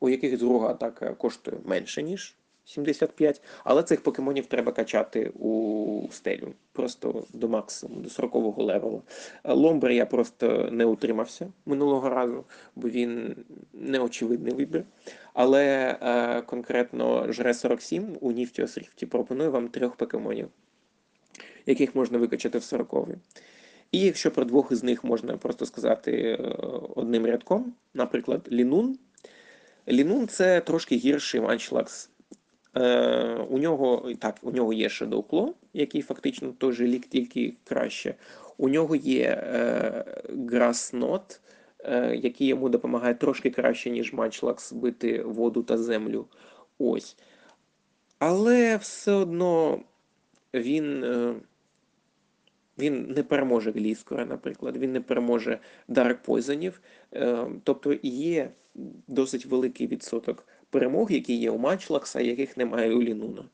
у 0.00 0.08
яких 0.08 0.38
друга 0.38 0.68
атака 0.68 1.14
коштує 1.14 1.56
менше, 1.64 2.02
ніж 2.02 2.36
75, 2.68 3.42
але 3.64 3.82
цих 3.82 4.02
покемонів 4.02 4.46
треба 4.46 4.72
качати 4.72 5.32
у 5.38 6.08
стелю, 6.10 6.54
просто 6.72 7.24
до 7.32 7.48
максимуму, 7.48 8.00
до 8.00 8.08
40-го 8.08 8.62
левелу. 8.62 9.02
Е, 9.44 9.52
Ломбер 9.52 9.90
я 9.90 10.06
просто 10.06 10.68
не 10.72 10.84
утримався 10.84 11.52
минулого 11.66 12.08
разу, 12.08 12.44
бо 12.76 12.88
він 12.88 13.36
неочевидний 13.72 14.54
вибір. 14.54 14.84
Але 15.34 15.96
е, 16.00 16.42
конкретно 16.42 17.32
жре 17.32 17.54
47 17.54 18.16
у 18.20 18.32
Нiftios 18.32 18.78
Rift 18.78 19.06
пропонує 19.06 19.48
вам 19.48 19.68
трьох 19.68 19.96
покемонів, 19.96 20.48
яких 21.66 21.94
можна 21.94 22.18
викачати 22.18 22.58
в 22.58 22.62
40 22.62 23.08
І 23.92 24.00
якщо 24.00 24.30
про 24.30 24.44
двох 24.44 24.72
із 24.72 24.84
них 24.84 25.04
можна 25.04 25.36
просто 25.36 25.66
сказати 25.66 26.12
е, 26.12 26.36
одним 26.96 27.26
рядком, 27.26 27.74
наприклад, 27.94 28.48
Лінун. 28.52 28.98
Лінун 29.88 30.28
це 30.28 30.60
трошки 30.60 30.96
гірший 30.96 31.40
манчлакс. 31.40 32.10
Е, 32.76 33.34
у 33.34 33.58
нього 33.58 34.12
так, 34.18 34.36
у 34.42 34.50
нього 34.50 34.72
є 34.72 34.88
Claw, 34.88 35.52
який 35.72 36.02
фактично 36.02 36.52
той 36.58 36.72
же 36.72 36.86
лік, 36.86 37.06
тільки 37.06 37.56
краще. 37.64 38.14
У 38.56 38.68
нього 38.68 38.96
є 38.96 39.42
е, 39.44 40.04
Knot, 40.92 41.40
е, 41.78 42.16
який 42.16 42.46
йому 42.46 42.68
допомагає 42.68 43.14
трошки 43.14 43.50
краще, 43.50 43.90
ніж 43.90 44.12
Матчлакс 44.12 44.72
бити 44.72 45.22
воду 45.22 45.62
та 45.62 45.78
землю. 45.78 46.26
Ось. 46.78 47.16
Але 48.18 48.76
все 48.76 49.12
одно 49.12 49.80
він, 50.54 51.04
е, 51.04 51.34
він 52.78 53.06
не 53.16 53.22
переможе 53.22 53.70
Гліскора, 53.70 54.24
наприклад, 54.24 54.76
він 54.76 54.92
не 54.92 55.00
переможе 55.00 55.58
Dark 55.88 56.16
Poisonів. 56.26 56.80
Е, 57.14 57.46
тобто 57.64 57.96
є 58.02 58.50
досить 59.06 59.46
великий 59.46 59.86
відсоток 59.86 60.46
перемог, 60.70 61.12
які 61.12 61.36
є 61.36 61.50
у 61.50 61.58
Матчлакса, 61.58 62.20
яких 62.20 62.56
немає 62.56 62.94
у 62.94 63.02
Лінуна. 63.02 63.44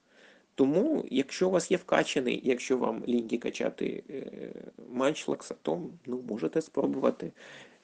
Тому, 0.54 1.04
якщо 1.10 1.48
у 1.48 1.50
вас 1.50 1.70
є 1.70 1.76
вкачаний, 1.76 2.40
якщо 2.44 2.78
вам 2.78 3.04
ліньки 3.08 3.38
качати 3.38 4.02
е, 4.10 4.22
Манчлакса, 4.88 5.54
то 5.62 5.90
ну, 6.06 6.24
можете 6.28 6.62
спробувати. 6.62 7.32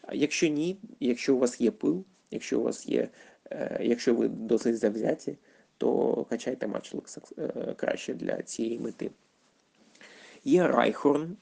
А 0.03 0.15
якщо 0.15 0.49
ні, 0.49 0.79
якщо 1.01 1.35
у 1.35 1.39
вас 1.39 1.61
є 1.61 1.71
пил, 1.71 2.05
якщо 2.31 2.61
у 2.61 2.63
вас 2.63 2.87
є, 2.87 3.09
е, 3.51 3.81
якщо 3.83 4.15
ви 4.15 4.29
досить 4.29 4.79
завзяті, 4.79 5.39
то 5.79 6.27
качайте 6.31 6.67
Манчлакса 6.67 7.21
е, 7.39 7.75
краще 7.77 8.15
для 8.15 8.43
цієї 8.43 8.79
мети. 8.79 9.11
Є 10.45 10.69
Райхорн. 10.69 11.37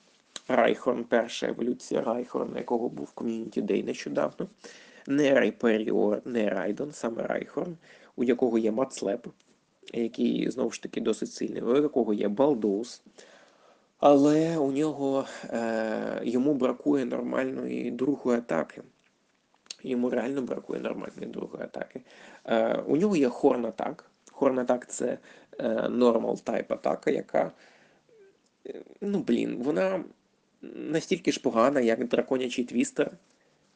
Райхорн, 0.48 1.04
перша 1.04 1.48
еволюція 1.48 2.00
Райхорна, 2.00 2.58
якого 2.58 2.88
був 2.88 3.12
Community 3.14 3.62
Day 3.62 3.84
нещодавно. 3.84 4.48
Не 5.10 5.34
Райперіор, 5.34 6.22
не 6.24 6.50
Райдон, 6.50 6.92
саме 6.92 7.22
Райхорн, 7.22 7.76
у 8.16 8.24
якого 8.24 8.58
є 8.58 8.72
Mud 8.72 8.92
Slap, 8.92 9.26
який 9.92 10.50
знову 10.50 10.70
ж 10.70 10.82
таки 10.82 11.00
досить 11.00 11.32
сильний, 11.32 11.62
у 11.62 11.76
якого 11.76 12.14
є 12.14 12.28
Bulldoze. 12.28 13.02
Але 13.98 14.58
у 14.58 14.72
нього 14.72 15.24
е, 15.44 16.20
йому 16.24 16.54
бракує 16.54 17.04
нормальної 17.04 17.90
другої 17.90 18.38
атаки. 18.38 18.82
Йому 19.82 20.10
реально 20.10 20.42
бракує 20.42 20.80
нормальної 20.80 21.26
другої 21.26 21.64
атаки. 21.64 22.00
Е, 22.44 22.74
у 22.86 22.96
нього 22.96 23.16
є 23.16 23.28
Horn 23.28 23.66
Attack. 23.66 24.10
Horn 24.32 24.58
Attack 24.58 24.90
це 24.90 25.18
е, 25.58 25.88
type 25.88 26.72
атака, 26.72 27.10
яка 27.10 27.52
ну, 29.00 29.18
блін, 29.18 29.56
вона 29.56 30.04
настільки 30.62 31.32
ж 31.32 31.40
погана, 31.40 31.80
як 31.80 32.08
драконячий 32.08 32.64
Twister. 32.64 33.10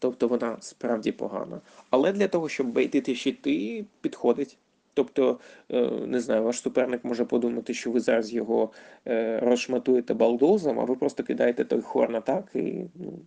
Тобто 0.02 0.28
вона 0.28 0.56
справді 0.60 1.12
погана. 1.12 1.60
Але 1.90 2.12
для 2.12 2.28
того, 2.28 2.48
щоб 2.48 2.66
бейтити 2.66 3.14
щити, 3.14 3.84
підходить. 4.00 4.58
Тобто, 4.94 5.38
е, 5.70 5.90
не 5.90 6.20
знаю, 6.20 6.42
ваш 6.42 6.60
суперник 6.60 7.04
може 7.04 7.24
подумати, 7.24 7.74
що 7.74 7.90
ви 7.90 8.00
зараз 8.00 8.32
його 8.32 8.70
е, 9.06 9.40
розшматуєте 9.40 10.14
балдозом, 10.14 10.80
а 10.80 10.84
ви 10.84 10.96
просто 10.96 11.22
кидаєте 11.22 11.64
той 11.64 11.80
хорн 11.80 12.14
атак 12.14 12.50
і 12.54 12.84
ну, 12.94 13.18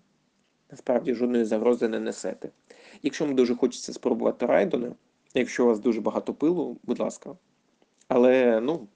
насправді 0.71 1.13
жодної 1.13 1.45
загрози 1.45 1.87
не 1.87 1.99
несете. 1.99 2.49
Якщо 3.03 3.25
вам 3.25 3.35
дуже 3.35 3.55
хочеться 3.55 3.93
спробувати 3.93 4.45
райдона, 4.45 4.95
якщо 5.33 5.63
у 5.63 5.67
вас 5.67 5.79
дуже 5.79 6.01
багато 6.01 6.33
пилу, 6.33 6.77
будь 6.83 6.99
ласка, 6.99 7.35
Але, 8.07 8.59
ну, 8.61 8.87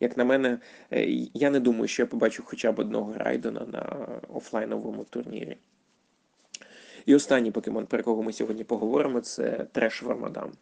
як 0.00 0.16
на 0.16 0.24
мене, 0.24 0.58
е, 0.92 1.06
я 1.34 1.50
не 1.50 1.60
думаю, 1.60 1.88
що 1.88 2.02
я 2.02 2.06
побачу 2.06 2.42
хоча 2.46 2.72
б 2.72 2.78
одного 2.78 3.14
Райдена 3.16 3.66
на 3.72 4.08
офлайновому 4.28 5.04
турнірі. 5.04 5.56
І 7.06 7.14
останній 7.14 7.50
покемон, 7.50 7.86
про 7.86 7.98
якого 7.98 8.22
ми 8.22 8.32
сьогодні 8.32 8.64
поговоримо, 8.64 9.20
це 9.20 9.66
Треш 9.72 10.02
Вармадам. 10.02 10.52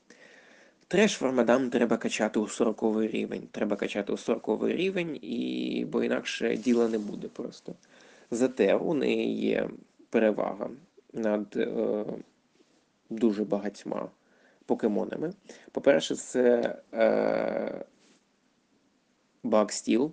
Треш 0.88 1.20
Вармадам 1.20 1.70
треба 1.70 1.96
качати 1.96 2.40
у 2.40 2.48
40 2.48 2.82
рівень. 3.00 3.48
Треба 3.50 3.76
качати 3.76 4.12
у 4.12 4.16
40 4.16 4.68
рівень, 4.68 5.18
і... 5.22 5.86
бо 5.92 6.04
інакше 6.04 6.56
діла 6.56 6.88
не 6.88 6.98
буде 6.98 7.28
просто. 7.28 7.74
Зате 8.30 8.74
у 8.74 8.94
неї 8.94 9.34
є 9.34 9.68
перевага 10.10 10.70
над 11.12 11.56
е, 11.56 12.04
дуже 13.10 13.44
багатьма 13.44 14.08
покемонами. 14.66 15.32
По-перше, 15.72 16.16
це 16.16 16.76
е, 16.94 17.84
Багстіл. 19.42 20.12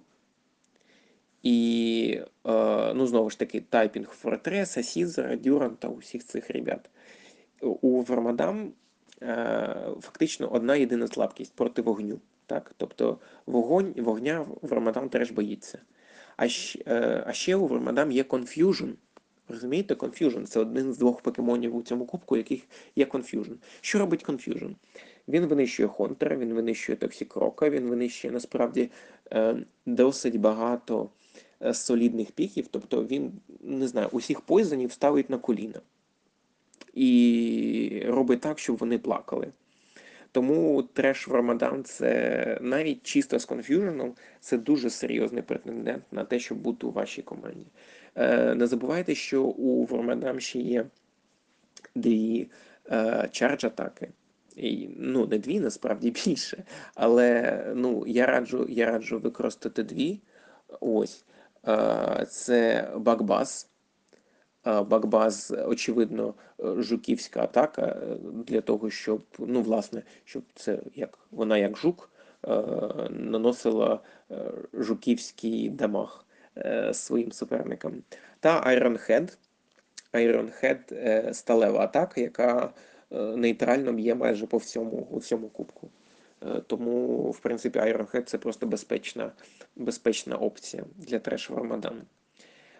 І, 1.44 2.22
е, 2.48 2.94
ну, 2.94 2.97
знову 3.08 3.30
ж 3.30 3.40
таки, 3.40 3.62
typing 3.62 4.08
Фортреса, 4.08 4.84
Сізера, 4.84 5.36
Дюранта, 5.36 5.88
усіх 5.88 6.26
цих 6.26 6.50
ребят. 6.50 6.90
У 7.62 8.02
Вармадам 8.02 8.72
е, 9.22 9.76
фактично 10.02 10.48
одна 10.48 10.76
єдина 10.76 11.08
слабкість 11.08 11.54
проти 11.56 11.82
вогню. 11.82 12.20
Так? 12.46 12.74
Тобто 12.78 13.20
вогонь, 13.46 13.94
вогня 13.98 14.46
Вармадам 14.62 15.10
теж 15.10 15.32
боїться. 15.32 15.80
А, 16.38 16.44
щ- 16.44 16.82
е, 16.88 17.24
а 17.28 17.34
ще 17.34 17.56
у 17.56 17.68
Вармадам 17.68 18.12
є 18.12 18.24
Confusion. 18.24 18.94
Розумієте, 19.50 19.94
Confusion 19.94 20.44
це 20.44 20.60
один 20.60 20.94
з 20.94 20.98
двох 20.98 21.22
покемонів 21.22 21.76
у 21.76 21.82
цьому 21.82 22.06
кубку, 22.06 22.38
яких 22.38 22.62
є 22.96 23.06
Confusion. 23.06 23.56
Що 23.82 24.00
робить 24.00 24.26
Confusion? 24.26 24.76
Він 25.28 25.46
винищує 25.46 25.90
Хонтера, 25.90 26.36
він 26.36 26.54
винищує 26.54 26.96
Токсікрока, 26.96 27.70
він 27.70 27.88
винищує 27.88 28.34
насправді 28.34 28.90
е, 29.34 29.56
досить 29.86 30.40
багато 30.40 31.10
е, 31.62 31.74
солідних 31.74 32.32
піків, 32.32 32.68
тобто 32.72 33.06
він, 33.06 33.32
не 33.62 33.88
знаю, 33.88 34.08
усіх 34.12 34.42
poison 34.42 34.79
ів 34.79 34.92
ставить 34.92 35.30
на 35.30 35.38
коліна 35.38 35.82
і 36.94 38.04
робить 38.08 38.42
так, 38.42 38.60
щоб 38.60 38.78
вони 38.78 38.98
плакали. 38.98 39.52
Тому 40.32 40.84
треш 40.84 41.28
в 41.28 41.32
Рамадан 41.32 41.84
це 41.84 42.60
навіть 42.62 43.04
чисто 43.04 43.40
з 43.40 43.46
confusion 43.46 43.97
ом, 43.97 44.14
це 44.40 44.58
дуже 44.58 44.90
серйозний 44.90 45.44
претендент 45.44 46.04
на 46.12 46.24
те, 46.24 46.40
щоб 46.40 46.58
бути 46.58 46.88
у 46.88 46.92
вашій 46.92 47.22
команді. 47.22 47.66
Е, 48.16 48.56
не 48.56 48.68
забувайте, 48.68 49.16
що 49.16 49.44
у 49.44 49.86
Вармадам 49.86 50.40
ще 50.40 50.60
є 50.60 50.86
дві 51.96 52.50
е, 52.92 53.30
charge 53.32 53.66
атаки. 53.66 54.10
І, 54.56 54.90
ну, 54.98 55.28
не 55.28 55.38
дві, 55.38 55.60
насправді 55.60 56.12
більше. 56.12 56.64
Але 56.96 57.64
ну, 57.76 58.04
я 58.08 58.26
раджу, 58.26 58.66
я 58.70 58.86
раджу 58.86 59.20
використати 59.20 59.84
дві. 59.84 60.20
Ось. 60.80 61.24
Це 62.30 62.90
Бакбас. 62.96 63.70
Бакбаз, 64.66 65.54
очевидно, 65.66 66.34
жуківська 66.60 67.44
атака 67.44 67.82
е, 67.82 68.18
для 68.24 68.62
того, 68.62 68.90
щоб, 68.90 69.24
ну, 69.40 69.62
власне, 69.62 70.04
щоб 70.24 70.44
це 70.56 70.80
як 70.96 71.20
вона 71.32 71.58
як 71.58 71.78
жук 71.78 72.12
е, 72.48 72.50
наносила 73.10 74.00
е, 74.32 74.52
жуківський 74.74 75.70
дамаг 75.70 76.24
своїм 76.94 77.32
суперникам. 77.32 78.04
Та 78.40 78.50
Head 80.64 80.94
е, 80.94 81.34
сталева 81.34 81.80
атака, 81.80 82.22
яка 82.22 82.74
нейтрально 83.12 83.94
б'є 83.94 84.16
майже 84.16 84.48
по 84.48 84.58
всьому, 84.58 85.08
у 85.12 85.18
всьому 85.18 85.50
кубку. 85.50 85.90
Е, 86.46 86.62
Тому, 86.68 87.32
в 87.32 87.40
принципі, 87.40 87.80
Iron 87.80 88.12
Head 88.12 88.24
це 88.24 88.38
просто 88.38 88.66
безпечна, 88.66 89.32
безпечна 89.76 90.36
опція 90.36 90.84
для 90.96 91.20
треш 91.20 91.52
Рамадану. 91.52 92.02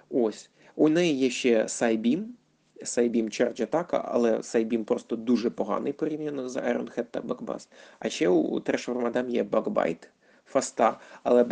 Ось. 0.10 0.50
У 0.76 0.90
неї 0.90 1.18
є 1.18 1.30
ще 1.30 1.68
Psybeam. 1.68 2.36
Psybeam 2.84 3.26
charge 3.26 3.64
атака, 3.64 4.04
але 4.06 4.44
Psybeam 4.44 4.86
просто 4.86 5.16
дуже 5.16 5.50
поганий 5.50 5.94
порівняно 5.94 6.50
з 6.50 6.56
Iron 6.56 6.98
Head 6.98 7.06
та 7.12 7.22
Bug 7.22 7.40
Buzz. 7.40 7.70
А 8.00 8.10
ще 8.10 8.30
у 8.30 8.60
Треш 8.60 8.90
Рамадам 8.90 9.30
є 9.30 9.44
Bug 9.44 9.68
Bite, 9.68 10.10
fast 10.46 10.82
а, 10.82 11.00
але 11.24 11.42
е, 11.42 11.46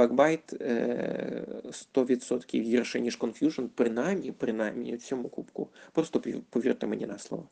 100% 1.94 2.62
гірше, 2.62 3.00
ніж 3.00 3.20
Confusion, 3.20 3.68
принаймні, 3.76 4.32
принаймні 4.32 4.96
в 4.96 5.02
цьому 5.02 5.30
кубку. 5.30 5.70
Просто 5.92 6.22
повірте 6.50 6.88
мені 6.88 7.06
на 7.06 7.18
слово. 7.18 7.50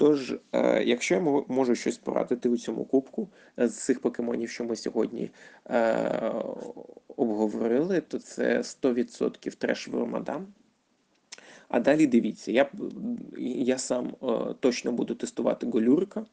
Тож, 0.00 0.34
е, 0.52 0.84
якщо 0.84 1.14
я 1.14 1.20
можу 1.48 1.74
щось 1.74 1.98
порадити 1.98 2.48
у 2.48 2.56
цьому 2.56 2.84
кубку 2.84 3.28
е, 3.58 3.68
з 3.68 3.78
цих 3.78 4.00
покемонів, 4.00 4.50
що 4.50 4.64
ми 4.64 4.76
сьогодні 4.76 5.30
е, 5.70 6.32
обговорили, 7.16 8.00
то 8.00 8.18
це 8.18 8.58
100% 8.58 9.54
треш 9.56 9.88
Рамадам. 9.88 10.46
А 11.68 11.80
далі 11.80 12.06
дивіться, 12.06 12.52
я, 12.52 12.70
я 13.38 13.78
сам 13.78 14.14
точно 14.60 14.92
буду 14.92 15.14
тестувати 15.14 15.66
Голюрика, 15.66 16.26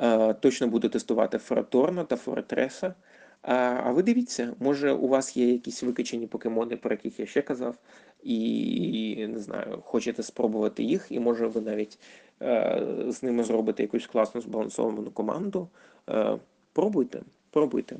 е, 0.00 0.34
точно 0.34 0.68
буду 0.68 0.88
тестувати 0.88 1.38
Фораторна 1.38 2.04
та 2.04 2.16
Форатреса. 2.16 2.94
А, 3.42 3.92
ви 3.92 4.02
дивіться, 4.02 4.54
може 4.60 4.92
у 4.92 5.08
вас 5.08 5.36
є 5.36 5.52
якісь 5.52 5.82
викачені 5.82 6.26
покемони, 6.26 6.76
про 6.76 6.90
яких 6.90 7.20
я 7.20 7.26
ще 7.26 7.42
казав, 7.42 7.76
і 8.22 9.26
не 9.28 9.38
знаю, 9.38 9.82
хочете 9.84 10.22
спробувати 10.22 10.82
їх, 10.82 11.06
і 11.10 11.20
може 11.20 11.46
ви 11.46 11.60
навіть 11.60 11.98
е, 12.42 12.82
з 13.08 13.22
ними 13.22 13.44
зробите 13.44 13.82
якусь 13.82 14.06
класну 14.06 14.40
збалансовану 14.40 15.10
команду. 15.10 15.68
Е, 16.10 16.38
пробуйте, 16.72 17.22
пробуйте. 17.50 17.96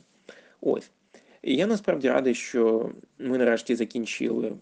Ось. 0.61 0.91
І 1.43 1.57
я 1.57 1.67
насправді 1.67 2.09
радий, 2.09 2.35
що 2.35 2.91
ми 3.19 3.39
нарешті 3.39 3.75
закінчили 3.75 4.53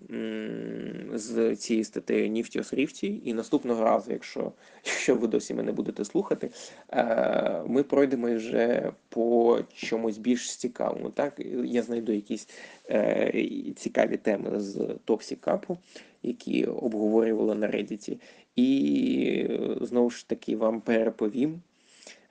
з 1.15 1.57
цією 1.57 1.85
статтею 1.85 2.31
Нiftios 2.31 2.75
Rifty, 2.75 3.21
і 3.25 3.35
наступного 3.35 3.85
разу, 3.85 4.13
якщо, 4.13 4.53
якщо 4.85 5.15
ви 5.15 5.27
досі 5.27 5.55
мене 5.55 5.73
будете 5.73 6.05
слухати, 6.05 6.51
е, 6.91 7.63
ми 7.67 7.83
пройдемо 7.83 8.35
вже 8.35 8.93
по 9.09 9.59
чомусь 9.75 10.19
більш 10.19 10.57
цікавому. 10.57 11.11
Так? 11.11 11.41
Я 11.65 11.83
знайду 11.83 12.13
якісь 12.13 12.49
е, 12.91 13.73
цікаві 13.77 14.17
теми 14.17 14.61
з 14.61 14.77
Cup, 15.09 15.77
які 16.23 16.65
обговорювали 16.65 17.55
на 17.55 17.67
Reddit, 17.67 18.19
і 18.57 19.61
знову 19.81 20.11
ж 20.11 20.29
таки 20.29 20.57
вам 20.57 20.81
переповім 20.81 21.63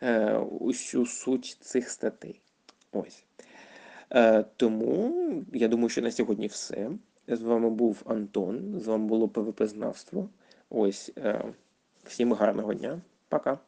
е, 0.01 0.37
усю 0.37 1.05
суть 1.05 1.57
цих 1.61 1.89
статей. 1.89 2.41
Ось. 2.91 3.24
Е, 4.11 4.45
тому 4.57 5.13
я 5.53 5.67
думаю, 5.67 5.89
що 5.89 6.01
на 6.01 6.11
сьогодні 6.11 6.47
все. 6.47 6.91
З 7.27 7.41
вами 7.41 7.69
був 7.69 8.01
Антон, 8.05 8.79
з 8.79 8.87
вами 8.87 9.05
було 9.05 9.27
ПВП 9.29 9.67
Знавство. 9.67 10.29
Ось. 10.69 11.11
Е, 11.17 11.53
всім 12.03 12.33
гарного 12.33 12.73
дня. 12.73 13.01
Пока. 13.29 13.59